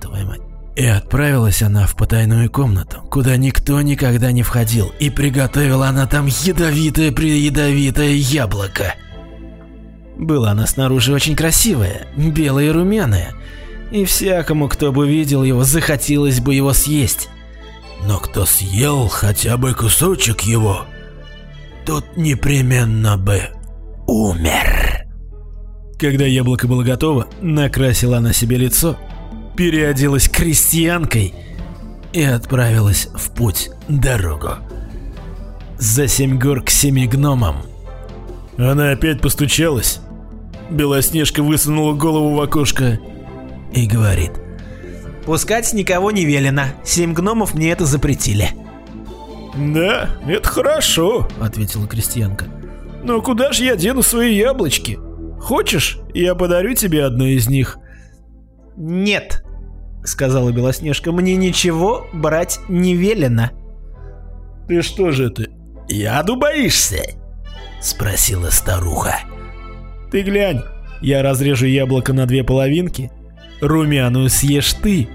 Твою 0.00 0.26
мать. 0.26 0.51
И 0.74 0.86
отправилась 0.86 1.62
она 1.62 1.86
в 1.86 1.94
потайную 1.96 2.50
комнату, 2.50 3.02
куда 3.10 3.36
никто 3.36 3.80
никогда 3.82 4.32
не 4.32 4.42
входил, 4.42 4.90
и 4.98 5.10
приготовила 5.10 5.88
она 5.88 6.06
там 6.06 6.26
ядовитое-преядовитое 6.26 8.14
яблоко. 8.14 8.94
Была 10.16 10.52
она 10.52 10.66
снаружи 10.66 11.12
очень 11.12 11.36
красивая, 11.36 12.06
белая 12.16 12.66
и 12.66 12.70
румяная, 12.70 13.34
и 13.90 14.06
всякому, 14.06 14.68
кто 14.68 14.92
бы 14.92 15.06
видел 15.06 15.42
его, 15.42 15.62
захотелось 15.64 16.40
бы 16.40 16.54
его 16.54 16.72
съесть. 16.72 17.28
Но 18.06 18.18
кто 18.18 18.46
съел 18.46 19.08
хотя 19.08 19.58
бы 19.58 19.74
кусочек 19.74 20.40
его, 20.40 20.86
тот 21.84 22.16
непременно 22.16 23.18
бы 23.18 23.42
умер. 24.06 25.04
Когда 25.98 26.24
яблоко 26.24 26.66
было 26.66 26.82
готово, 26.82 27.26
накрасила 27.42 28.16
она 28.16 28.32
себе 28.32 28.56
лицо, 28.56 28.96
переоделась 29.56 30.28
крестьянкой 30.28 31.34
и 32.12 32.22
отправилась 32.22 33.08
в 33.14 33.30
путь 33.30 33.70
дорогу. 33.88 34.56
За 35.78 36.06
семь 36.06 36.38
гор 36.38 36.62
к 36.62 36.70
семи 36.70 37.06
гномам. 37.06 37.62
Она 38.56 38.90
опять 38.92 39.20
постучалась. 39.20 40.00
Белоснежка 40.70 41.42
высунула 41.42 41.94
голову 41.94 42.34
в 42.34 42.40
окошко 42.40 43.00
и 43.74 43.86
говорит. 43.86 44.32
Пускать 45.24 45.72
никого 45.72 46.10
не 46.10 46.24
велено. 46.24 46.64
Семь 46.84 47.12
гномов 47.12 47.54
мне 47.54 47.70
это 47.70 47.84
запретили. 47.84 48.50
Да, 49.56 50.10
это 50.26 50.48
хорошо, 50.48 51.28
ответила 51.40 51.86
крестьянка. 51.86 52.46
Но 53.02 53.20
куда 53.20 53.52
же 53.52 53.64
я 53.64 53.76
дену 53.76 54.02
свои 54.02 54.34
яблочки? 54.34 54.98
Хочешь, 55.40 55.98
я 56.14 56.34
подарю 56.34 56.74
тебе 56.74 57.04
одно 57.04 57.26
из 57.26 57.48
них? 57.48 57.78
Нет, 58.76 59.41
сказала 60.04 60.50
Белоснежка, 60.52 61.12
мне 61.12 61.36
ничего 61.36 62.06
брать 62.12 62.60
не 62.68 62.94
велено. 62.94 63.50
Ты 64.68 64.82
что 64.82 65.10
же 65.10 65.30
ты, 65.30 65.50
яду 65.88 66.36
боишься? 66.36 67.02
Спросила 67.80 68.50
старуха. 68.50 69.20
Ты 70.10 70.22
глянь, 70.22 70.62
я 71.00 71.22
разрежу 71.22 71.66
яблоко 71.66 72.12
на 72.12 72.26
две 72.26 72.44
половинки, 72.44 73.10
Румяную 73.60 74.28
съешь 74.28 74.72
ты, 74.74 75.08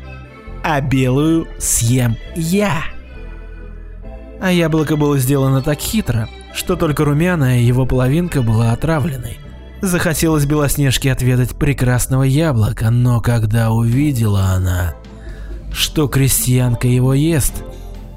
а 0.64 0.80
белую 0.80 1.48
съем 1.60 2.16
я. 2.36 2.84
А 4.40 4.52
яблоко 4.52 4.96
было 4.96 5.18
сделано 5.18 5.62
так 5.62 5.80
хитро, 5.80 6.30
что 6.54 6.78
только 6.78 7.04
румяная 7.04 7.60
его 7.60 7.86
половинка 7.86 8.42
была 8.42 8.72
отравленной. 8.72 9.38
Захотелось 9.82 10.46
Белоснежке 10.46 11.12
отведать 11.12 11.56
прекрасного 11.56 12.24
яблока, 12.24 12.90
но 12.90 13.22
когда 13.22 13.72
увидела 13.72 14.46
она, 14.56 14.96
что 15.72 16.08
крестьянка 16.08 16.88
его 16.88 17.14
ест, 17.14 17.64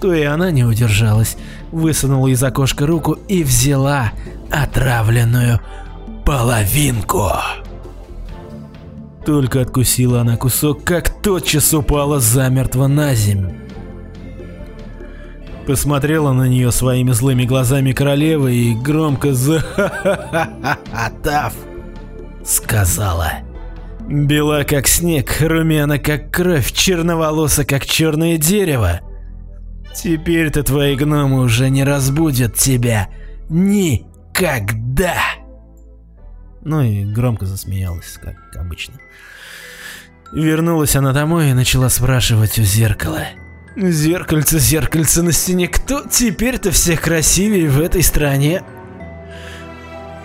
то 0.00 0.14
и 0.14 0.22
она 0.22 0.50
не 0.50 0.64
удержалась, 0.64 1.36
высунула 1.70 2.28
из 2.28 2.42
окошка 2.42 2.86
руку 2.86 3.12
и 3.28 3.44
взяла 3.44 4.12
отравленную 4.50 5.60
половинку. 6.24 7.30
Только 9.26 9.60
откусила 9.60 10.22
она 10.22 10.38
кусок, 10.38 10.82
как 10.82 11.10
тотчас 11.22 11.74
упала 11.74 12.20
замертво 12.20 12.86
на 12.86 13.14
земь. 13.14 13.69
Посмотрела 15.66 16.32
на 16.32 16.48
нее 16.48 16.72
своими 16.72 17.10
злыми 17.12 17.44
глазами 17.44 17.92
королева 17.92 18.48
и 18.48 18.74
громко 18.74 19.34
захахахатав 19.34 21.52
сказала. 22.44 23.32
Бела 24.08 24.64
как 24.64 24.88
снег, 24.88 25.36
румяна 25.40 25.98
как 25.98 26.32
кровь, 26.32 26.72
черноволоса 26.72 27.64
как 27.64 27.86
черное 27.86 28.38
дерево. 28.38 29.00
Теперь-то 29.94 30.62
твои 30.62 30.96
гномы 30.96 31.42
уже 31.42 31.68
не 31.68 31.84
разбудят 31.84 32.56
тебя 32.56 33.08
никогда. 33.48 35.16
Ну 36.62 36.82
и 36.82 37.04
громко 37.04 37.46
засмеялась, 37.46 38.18
как 38.20 38.36
обычно. 38.56 38.94
Вернулась 40.32 40.96
она 40.96 41.12
домой 41.12 41.50
и 41.50 41.54
начала 41.54 41.88
спрашивать 41.88 42.58
у 42.58 42.62
зеркала. 42.62 43.24
«Зеркальце, 43.76 44.58
зеркальце 44.58 45.22
на 45.22 45.32
стене, 45.32 45.68
кто 45.68 46.02
теперь-то 46.02 46.72
всех 46.72 47.02
красивее 47.02 47.68
в 47.68 47.80
этой 47.80 48.02
стране?» 48.02 48.62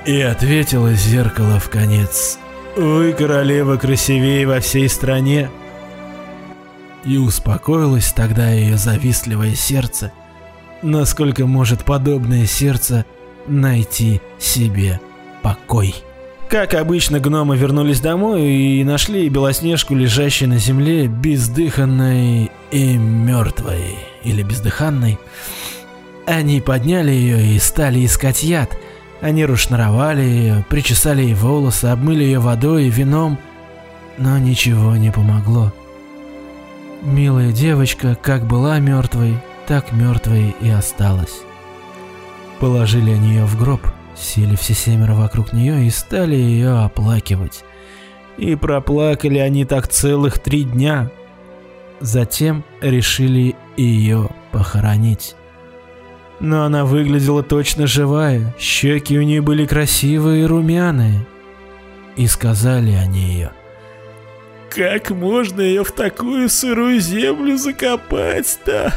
И 0.06 0.20
ответило 0.20 0.94
зеркало 0.94 1.60
в 1.60 1.70
конец. 1.70 2.40
«Вы, 2.76 3.14
королева, 3.14 3.78
красивее 3.78 4.48
во 4.48 4.60
всей 4.60 4.90
стране!» 4.90 5.50
И 7.06 7.18
успокоилось 7.18 8.12
тогда 8.14 8.50
ее 8.50 8.78
завистливое 8.78 9.54
сердце, 9.54 10.12
насколько 10.82 11.46
может 11.46 11.86
подобное 11.86 12.48
сердце 12.48 13.06
найти 13.48 14.22
себе 14.40 15.00
покой. 15.44 15.94
Как 16.50 16.74
обычно, 16.74 17.20
гномы 17.20 17.58
вернулись 17.58 18.00
домой 18.00 18.44
и 18.44 18.84
нашли 18.84 19.30
Белоснежку, 19.30 19.96
лежащей 19.96 20.48
на 20.48 20.58
земле, 20.58 21.08
бездыханной 21.08 22.52
и 22.76 22.98
мертвой, 22.98 23.98
или 24.24 24.44
бездыханной. 24.44 25.18
Они 26.26 26.60
подняли 26.60 27.12
ее 27.12 27.56
и 27.56 27.60
стали 27.60 28.06
искать 28.06 28.44
яд. 28.44 28.78
Они 29.22 29.46
рушнаровали 29.46 30.22
ее, 30.22 30.66
причесали 30.68 31.22
ей 31.22 31.36
волосы, 31.36 31.86
обмыли 31.86 32.24
ее 32.24 32.40
водой 32.40 32.88
и 32.88 32.90
вином, 32.90 33.38
но 34.18 34.38
ничего 34.40 34.98
не 34.98 35.10
помогло. 35.10 35.72
Милая 37.02 37.54
девочка, 37.54 38.18
как 38.22 38.46
была 38.46 38.80
мертвой, 38.80 39.38
так 39.68 39.94
мертвой 39.94 40.54
и 40.60 40.70
осталась. 40.70 41.44
Положили 42.60 43.12
они 43.12 43.36
ее 43.36 43.46
в 43.46 43.58
гроб, 43.58 43.88
сели 44.18 44.58
все 44.58 44.74
семеро 44.74 45.14
вокруг 45.14 45.54
нее 45.54 45.88
и 45.88 45.90
стали 45.90 46.36
ее 46.36 46.80
оплакивать. 46.80 47.64
И 48.38 48.56
проплакали 48.56 49.38
они 49.38 49.64
так 49.64 49.88
целых 49.88 50.40
три 50.40 50.64
дня. 50.64 51.10
Затем 52.00 52.64
решили 52.82 53.56
ее 53.78 54.30
похоронить. 54.52 55.36
Но 56.40 56.64
она 56.64 56.86
выглядела 56.86 57.44
точно 57.44 57.88
живая, 57.88 58.54
щеки 58.60 59.18
у 59.18 59.22
нее 59.22 59.42
были 59.42 59.66
красивые 59.66 60.44
и 60.44 60.46
румяные. 60.46 61.26
И 62.16 62.28
сказали 62.28 62.92
они 62.92 63.22
ее. 63.22 63.52
Как 64.70 65.12
можно 65.12 65.62
ее 65.62 65.86
в 65.86 65.92
такую 65.92 66.50
сырую 66.50 67.00
землю 67.00 67.58
закопать-то? 67.58 68.94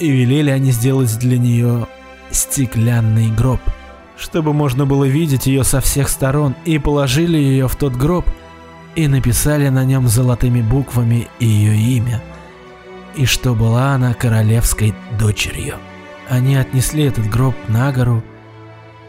И 0.00 0.10
велели 0.10 0.50
они 0.50 0.72
сделать 0.72 1.16
для 1.20 1.38
нее 1.38 1.86
стеклянный 2.32 3.30
гроб, 3.30 3.60
чтобы 4.16 4.52
можно 4.52 4.84
было 4.86 5.04
видеть 5.04 5.46
ее 5.46 5.62
со 5.62 5.80
всех 5.80 6.08
сторон, 6.08 6.56
и 6.64 6.78
положили 6.78 7.38
ее 7.38 7.68
в 7.68 7.76
тот 7.76 7.94
гроб, 7.94 8.24
и 8.96 9.08
написали 9.08 9.68
на 9.68 9.84
нем 9.84 10.08
золотыми 10.08 10.62
буквами 10.62 11.28
ее 11.40 11.76
имя, 11.76 12.22
и 13.16 13.26
что 13.26 13.54
была 13.54 13.94
она 13.94 14.14
королевской 14.14 14.94
дочерью. 15.18 15.76
Они 16.28 16.56
отнесли 16.56 17.04
этот 17.04 17.28
гроб 17.28 17.54
на 17.68 17.92
гору, 17.92 18.22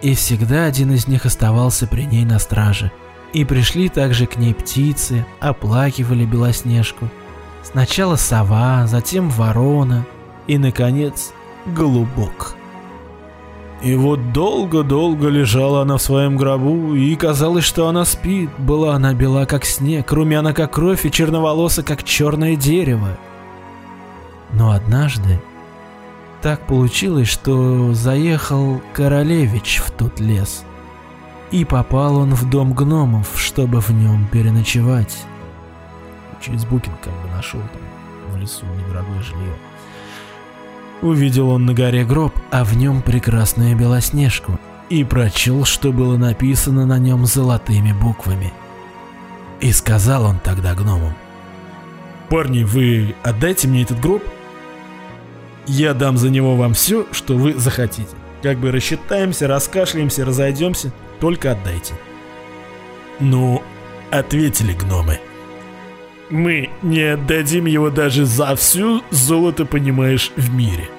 и 0.01 0.13
всегда 0.13 0.65
один 0.65 0.91
из 0.91 1.07
них 1.07 1.25
оставался 1.25 1.87
при 1.87 2.03
ней 2.03 2.25
на 2.25 2.39
страже. 2.39 2.91
И 3.33 3.43
пришли 3.43 3.89
также 3.89 4.27
к 4.27 4.37
ней 4.37 4.53
птицы, 4.53 5.25
оплакивали 5.39 6.25
Белоснежку. 6.25 7.09
Сначала 7.63 8.15
сова, 8.15 8.87
затем 8.87 9.29
ворона, 9.29 10.05
и, 10.47 10.57
наконец, 10.57 11.33
голубок. 11.65 12.55
И 13.81 13.95
вот 13.95 14.31
долго-долго 14.31 15.27
лежала 15.27 15.81
она 15.81 15.97
в 15.97 16.01
своем 16.01 16.37
гробу, 16.37 16.95
и 16.95 17.15
казалось, 17.15 17.65
что 17.65 17.87
она 17.87 18.05
спит. 18.05 18.49
Была 18.57 18.95
она 18.95 19.13
бела, 19.13 19.45
как 19.45 19.65
снег, 19.65 20.11
румяна, 20.11 20.53
как 20.53 20.71
кровь, 20.71 21.05
и 21.05 21.11
черноволоса, 21.11 21.83
как 21.83 22.03
черное 22.03 22.55
дерево. 22.55 23.17
Но 24.53 24.71
однажды 24.71 25.41
так 26.41 26.61
получилось, 26.67 27.27
что 27.27 27.93
заехал 27.93 28.81
королевич 28.93 29.81
в 29.85 29.91
тот 29.91 30.19
лес. 30.19 30.63
И 31.51 31.65
попал 31.65 32.17
он 32.17 32.33
в 32.33 32.49
дом 32.49 32.73
гномов, 32.73 33.31
чтобы 33.35 33.81
в 33.81 33.89
нем 33.89 34.27
переночевать. 34.31 35.17
Через 36.41 36.65
букинг 36.65 36.99
как 37.01 37.13
бы 37.13 37.29
нашел 37.35 37.59
там 37.59 38.33
в 38.33 38.37
лесу 38.37 38.65
недорогое 38.65 39.21
жилье. 39.21 39.53
Увидел 41.01 41.49
он 41.49 41.65
на 41.65 41.73
горе 41.73 42.05
гроб, 42.05 42.33
а 42.51 42.63
в 42.63 42.75
нем 42.75 43.01
прекрасную 43.01 43.75
белоснежку, 43.75 44.59
и 44.89 45.03
прочел, 45.03 45.65
что 45.65 45.91
было 45.91 46.17
написано 46.17 46.85
на 46.85 46.97
нем 46.97 47.25
золотыми 47.25 47.91
буквами. 47.91 48.53
И 49.59 49.71
сказал 49.71 50.25
он 50.25 50.39
тогда 50.39 50.73
гномам. 50.73 51.15
«Парни, 52.29 52.63
вы 52.63 53.15
отдайте 53.23 53.67
мне 53.67 53.83
этот 53.83 53.99
гроб, 53.99 54.23
я 55.67 55.93
дам 55.93 56.17
за 56.17 56.29
него 56.29 56.55
вам 56.55 56.73
все, 56.73 57.05
что 57.11 57.35
вы 57.35 57.53
захотите. 57.53 58.15
Как 58.41 58.57
бы 58.59 58.71
рассчитаемся, 58.71 59.47
раскашляемся, 59.47 60.25
разойдемся, 60.25 60.91
только 61.19 61.51
отдайте». 61.51 61.93
«Ну, 63.19 63.63
ответили 64.11 64.73
гномы. 64.73 65.19
Мы 66.29 66.71
не 66.81 67.01
отдадим 67.01 67.65
его 67.65 67.89
даже 67.89 68.25
за 68.25 68.55
всю 68.55 69.03
золото, 69.11 69.65
понимаешь, 69.65 70.31
в 70.35 70.53
мире. 70.53 70.89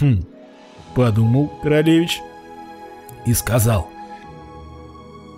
Хм, 0.00 0.24
подумал 0.94 1.48
королевич 1.62 2.20
и 3.24 3.32
сказал. 3.32 3.88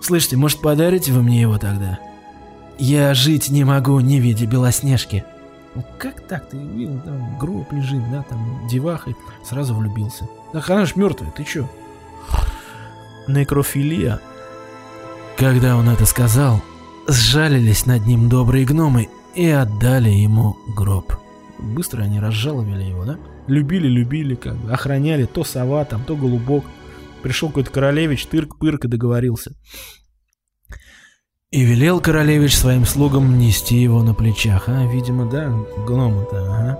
Слышите, 0.01 0.35
может 0.35 0.59
подарите 0.61 1.11
вы 1.13 1.23
мне 1.23 1.41
его 1.41 1.57
тогда? 1.57 1.99
Я 2.77 3.13
жить 3.13 3.49
не 3.49 3.63
могу, 3.63 3.99
не 3.99 4.19
видя 4.19 4.45
Белоснежки. 4.45 5.23
Ну 5.75 5.85
как 5.97 6.27
так? 6.27 6.49
Ты 6.49 6.57
видел, 6.57 6.99
там 6.99 7.37
гроб 7.37 7.71
лежит, 7.71 8.01
да, 8.11 8.23
там 8.23 8.67
деваха, 8.67 9.13
сразу 9.47 9.73
влюбился. 9.73 10.27
Да 10.51 10.61
она 10.67 10.85
ж 10.85 10.95
мертвая, 10.95 11.31
ты 11.31 11.45
чё? 11.45 11.69
Некрофилия. 13.27 14.19
Когда 15.37 15.77
он 15.77 15.87
это 15.87 16.05
сказал, 16.05 16.61
Сжалились 17.11 17.85
над 17.85 18.05
ним 18.07 18.29
добрые 18.29 18.65
гномы 18.65 19.09
и 19.35 19.49
отдали 19.49 20.09
ему 20.09 20.55
гроб. 20.77 21.13
Быстро 21.59 22.03
они 22.03 22.21
разжаловали 22.21 22.83
его, 22.83 23.03
да? 23.03 23.17
Любили, 23.47 23.89
любили, 23.89 24.35
как 24.35 24.55
бы, 24.55 24.71
охраняли 24.71 25.25
то 25.25 25.43
сова, 25.43 25.83
там, 25.83 26.05
то 26.05 26.15
голубок. 26.15 26.63
Пришел 27.21 27.49
какой-то 27.49 27.69
королевич, 27.69 28.27
тырк-пырк 28.31 28.85
и 28.85 28.87
договорился. 28.87 29.51
И 31.49 31.65
велел 31.65 31.99
королевич 31.99 32.55
своим 32.55 32.85
слугам 32.85 33.37
нести 33.37 33.75
его 33.75 34.01
на 34.03 34.13
плечах. 34.13 34.69
А, 34.69 34.85
видимо, 34.85 35.29
да, 35.29 35.53
гномы-то, 35.85 36.37
ага. 36.37 36.79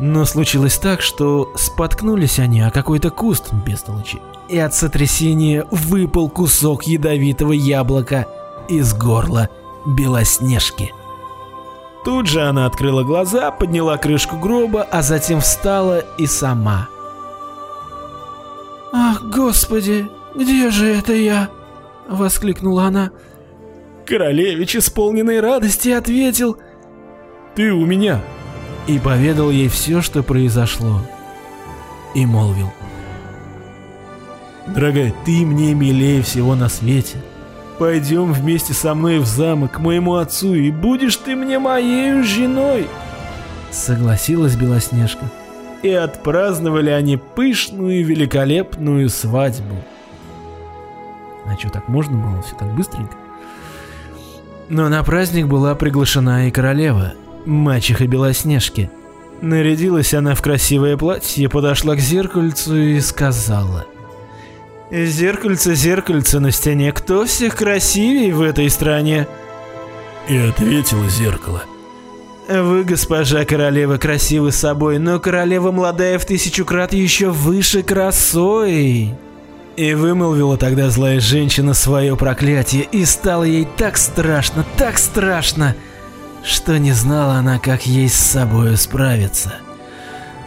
Но 0.00 0.24
случилось 0.24 0.76
так, 0.78 1.02
что 1.02 1.52
споткнулись 1.56 2.40
они 2.40 2.62
о 2.62 2.72
какой-то 2.72 3.10
куст, 3.10 3.52
бестолочи, 3.64 4.18
и 4.48 4.58
от 4.58 4.74
сотрясения 4.74 5.64
выпал 5.70 6.28
кусок 6.28 6.82
ядовитого 6.88 7.52
яблока– 7.52 8.26
из 8.68 8.94
горла 8.94 9.48
Белоснежки. 9.86 10.92
Тут 12.04 12.26
же 12.26 12.42
она 12.42 12.66
открыла 12.66 13.04
глаза, 13.04 13.50
подняла 13.50 13.96
крышку 13.96 14.36
гроба, 14.36 14.82
а 14.82 15.02
затем 15.02 15.40
встала 15.40 16.00
и 16.18 16.26
сама. 16.26 16.88
«Ах, 18.92 19.22
господи, 19.22 20.08
где 20.34 20.70
же 20.70 20.86
это 20.86 21.12
я?»— 21.12 21.48
воскликнула 22.08 22.84
она. 22.84 23.10
Королевич, 24.04 24.76
исполненный 24.76 25.40
радости, 25.40 25.90
ответил 25.90 26.58
«Ты 27.54 27.72
у 27.72 27.86
меня!» 27.86 28.20
и 28.88 28.98
поведал 28.98 29.50
ей 29.50 29.68
все, 29.68 30.02
что 30.02 30.22
произошло. 30.24 31.00
И 32.14 32.26
молвил 32.26 32.72
«Дорогая, 34.66 35.14
ты 35.24 35.46
мне 35.46 35.72
милее 35.74 36.22
всего 36.22 36.54
на 36.54 36.68
свете. 36.68 37.18
Пойдем 37.82 38.32
вместе 38.32 38.74
со 38.74 38.94
мной 38.94 39.18
в 39.18 39.26
замок 39.26 39.72
к 39.72 39.80
моему 39.80 40.14
отцу, 40.14 40.54
и 40.54 40.70
будешь 40.70 41.16
ты 41.16 41.34
мне 41.34 41.58
моей 41.58 42.22
женой. 42.22 42.86
Согласилась 43.72 44.54
Белоснежка. 44.54 45.28
И 45.82 45.90
отпраздновали 45.90 46.90
они 46.90 47.16
пышную 47.16 47.98
и 47.98 48.02
великолепную 48.04 49.08
свадьбу. 49.08 49.74
А 51.44 51.58
что, 51.58 51.70
так 51.70 51.88
можно 51.88 52.16
было? 52.16 52.40
Все 52.42 52.54
так 52.54 52.72
быстренько? 52.72 53.16
Но 54.68 54.88
на 54.88 55.02
праздник 55.02 55.48
была 55.48 55.74
приглашена 55.74 56.46
и 56.46 56.52
королева, 56.52 57.14
мачеха 57.46 58.06
Белоснежки. 58.06 58.92
Нарядилась 59.40 60.14
она 60.14 60.36
в 60.36 60.40
красивое 60.40 60.96
платье, 60.96 61.48
подошла 61.48 61.96
к 61.96 61.98
зеркальцу 61.98 62.76
и 62.76 63.00
сказала. 63.00 63.86
«Зеркальце, 64.92 65.74
зеркальце 65.74 66.38
на 66.38 66.50
стене, 66.50 66.92
кто 66.92 67.24
всех 67.24 67.56
красивее 67.56 68.34
в 68.34 68.42
этой 68.42 68.68
стране?» 68.68 69.26
И 70.28 70.36
ответило 70.36 71.08
зеркало. 71.08 71.62
«Вы, 72.46 72.84
госпожа 72.84 73.46
королева, 73.46 73.96
красивы 73.96 74.52
собой, 74.52 74.98
но 74.98 75.18
королева 75.18 75.72
молодая 75.72 76.18
в 76.18 76.26
тысячу 76.26 76.66
крат 76.66 76.92
еще 76.92 77.30
выше 77.30 77.82
красой!» 77.82 79.14
И 79.76 79.94
вымолвила 79.94 80.58
тогда 80.58 80.90
злая 80.90 81.20
женщина 81.20 81.72
свое 81.72 82.14
проклятие, 82.14 82.82
и 82.92 83.06
стало 83.06 83.44
ей 83.44 83.66
так 83.78 83.96
страшно, 83.96 84.66
так 84.76 84.98
страшно, 84.98 85.74
что 86.44 86.78
не 86.78 86.92
знала 86.92 87.36
она, 87.36 87.58
как 87.58 87.86
ей 87.86 88.10
с 88.10 88.14
собой 88.14 88.76
справиться. 88.76 89.54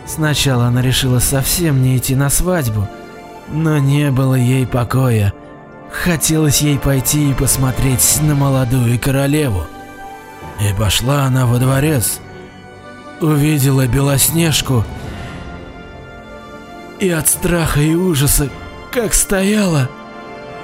Сначала 0.05 0.65
она 0.65 0.83
решила 0.83 1.17
совсем 1.17 1.81
не 1.81 1.97
идти 1.97 2.15
на 2.15 2.29
свадьбу, 2.29 2.87
но 3.47 3.77
не 3.77 4.11
было 4.11 4.35
ей 4.35 4.65
покоя. 4.65 5.33
Хотелось 5.91 6.61
ей 6.61 6.77
пойти 6.77 7.31
и 7.31 7.33
посмотреть 7.33 8.19
на 8.21 8.35
молодую 8.35 8.99
королеву. 8.99 9.65
И 10.61 10.73
пошла 10.77 11.23
она 11.23 11.45
во 11.45 11.57
дворец. 11.57 12.19
Увидела 13.21 13.87
Белоснежку. 13.87 14.83
И 16.99 17.09
от 17.09 17.27
страха 17.27 17.81
и 17.81 17.93
ужаса, 17.93 18.49
как 18.91 19.13
стояла, 19.13 19.89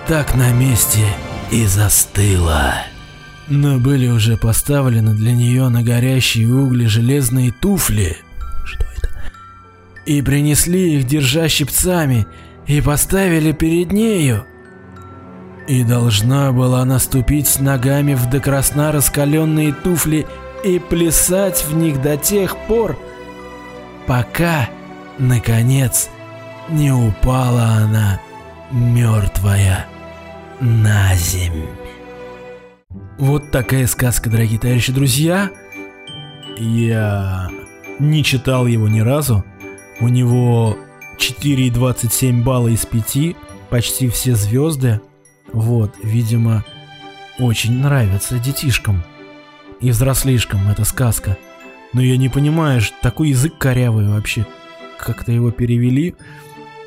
так 0.08 0.36
на 0.36 0.52
месте 0.52 1.06
и 1.52 1.66
застыла. 1.66 2.76
Но 3.48 3.80
были 3.80 4.08
уже 4.08 4.38
поставлены 4.38 5.14
для 5.14 5.34
нее 5.34 5.68
на 5.68 5.84
горящие 5.84 6.48
угли 6.48 6.86
железные 6.86 7.52
туфли. 7.52 8.18
Что 8.64 8.86
это? 8.98 9.10
И 10.06 10.22
принесли 10.22 10.96
их, 10.96 11.06
держа 11.06 11.50
щипцами, 11.50 12.28
и 12.68 12.82
поставили 12.82 13.52
перед 13.52 13.92
нею. 13.92 14.46
И 15.68 15.84
должна 15.84 16.52
была 16.52 16.84
наступить 16.86 17.48
с 17.48 17.60
ногами 17.60 18.14
в 18.14 18.30
до 18.30 18.40
красна 18.40 18.92
раскаленные 18.92 19.74
туфли 19.74 20.26
и 20.64 20.80
плясать 20.80 21.64
в 21.66 21.76
них 21.76 22.02
до 22.02 22.18
тех 22.18 22.58
пор, 22.68 22.98
пока, 24.08 24.70
наконец, 25.18 26.10
не 26.70 26.92
упала 26.92 27.64
она 27.64 28.20
мертвая 28.72 29.86
на 30.60 31.16
земь. 31.16 31.66
Вот 33.18 33.52
такая 33.52 33.88
сказка, 33.88 34.30
дорогие 34.30 34.60
товарищи 34.60 34.92
друзья. 34.92 35.52
Я 36.58 37.50
не 38.00 38.24
читал 38.24 38.68
его 38.68 38.88
ни 38.88 39.00
разу. 39.00 39.44
У 40.00 40.08
него 40.08 40.78
4,27 41.22 42.42
балла 42.42 42.70
из 42.70 42.84
5, 42.88 43.36
почти 43.70 44.10
все 44.10 44.34
звезды. 44.34 45.00
Вот, 45.54 45.94
видимо, 46.02 46.66
очень 47.38 47.74
нравится 47.74 48.40
детишкам 48.40 49.04
и 49.80 49.92
взрослишкам 49.92 50.68
эта 50.68 50.84
сказка. 50.84 51.38
Но 51.94 52.02
я 52.02 52.18
не 52.18 52.28
понимаю, 52.28 52.82
такой 53.04 53.30
язык 53.30 53.56
корявый 53.60 54.08
вообще. 54.10 54.48
Как-то 54.98 55.32
его 55.32 55.52
перевели. 55.52 56.16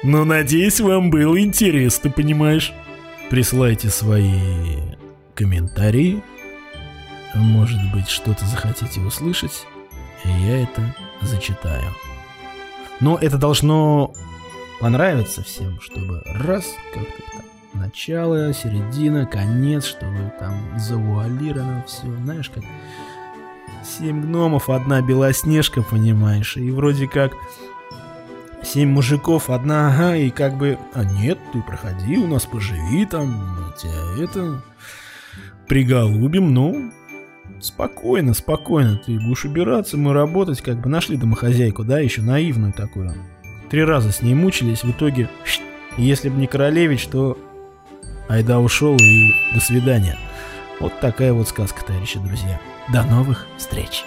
Но 0.03 0.25
надеюсь, 0.25 0.81
вам 0.81 1.11
было 1.11 1.40
интересно, 1.40 2.11
понимаешь? 2.11 2.73
Присылайте 3.31 3.88
свои 3.88 4.33
комментарии. 5.37 6.25
Может 7.37 7.81
быть, 7.92 8.09
что-то 8.09 8.44
захотите 8.47 9.01
услышать, 9.01 9.64
я 10.25 10.62
это 10.62 10.94
зачитаю. 11.20 11.92
Но 13.00 13.18
это 13.20 13.38
должно 13.38 14.14
понравиться 14.80 15.42
всем, 15.42 15.80
чтобы 15.80 16.22
раз, 16.26 16.64
как-то 16.92 17.22
там, 17.33 17.80
начало, 17.80 18.52
середина, 18.52 19.26
конец, 19.26 19.85
чтобы 19.85 20.33
там 20.38 20.54
завуалировано 20.78 21.85
все, 21.87 22.07
знаешь, 22.22 22.50
как 22.50 22.64
семь 23.85 24.22
гномов, 24.22 24.70
одна 24.70 25.02
белоснежка, 25.02 25.83
понимаешь, 25.83 26.57
и 26.57 26.70
вроде 26.70 27.07
как 27.07 27.33
семь 28.62 28.90
мужиков, 28.90 29.50
одна, 29.50 29.88
ага, 29.88 30.16
и 30.16 30.30
как 30.30 30.57
бы, 30.57 30.78
а 30.94 31.04
нет, 31.04 31.38
ты 31.52 31.62
проходи, 31.62 32.16
у 32.16 32.26
нас 32.26 32.46
поживи 32.46 33.07
там, 33.07 33.74
тебя 33.76 34.24
это, 34.24 34.62
приголубим, 35.68 36.52
ну, 36.54 36.92
спокойно, 37.61 38.35
спокойно, 38.35 38.97
ты 39.05 39.19
будешь 39.19 39.45
убираться, 39.45 39.97
мы 39.97 40.12
работать, 40.12 40.61
как 40.61 40.81
бы 40.81 40.88
нашли 40.88 41.17
домохозяйку, 41.17 41.85
да, 41.85 41.99
еще 41.99 42.23
наивную 42.23 42.73
такую. 42.73 43.14
Три 43.71 43.85
раза 43.85 44.12
с 44.12 44.23
ней 44.23 44.35
мучились, 44.35 44.85
в 44.85 44.90
итоге, 44.90 45.29
если 45.97 46.29
бы 46.29 46.37
не 46.38 46.47
Королевич, 46.47 47.07
то 47.07 47.38
Айда 48.29 48.61
ушел 48.61 48.97
и 48.97 49.33
до 49.53 49.61
свидания. 49.61 50.19
Вот 50.81 50.99
такая 51.01 51.33
вот 51.33 51.49
сказка, 51.49 51.85
товарищи 51.85 52.19
друзья. 52.19 52.61
До 52.93 53.03
новых 53.05 53.47
встреч! 53.57 54.05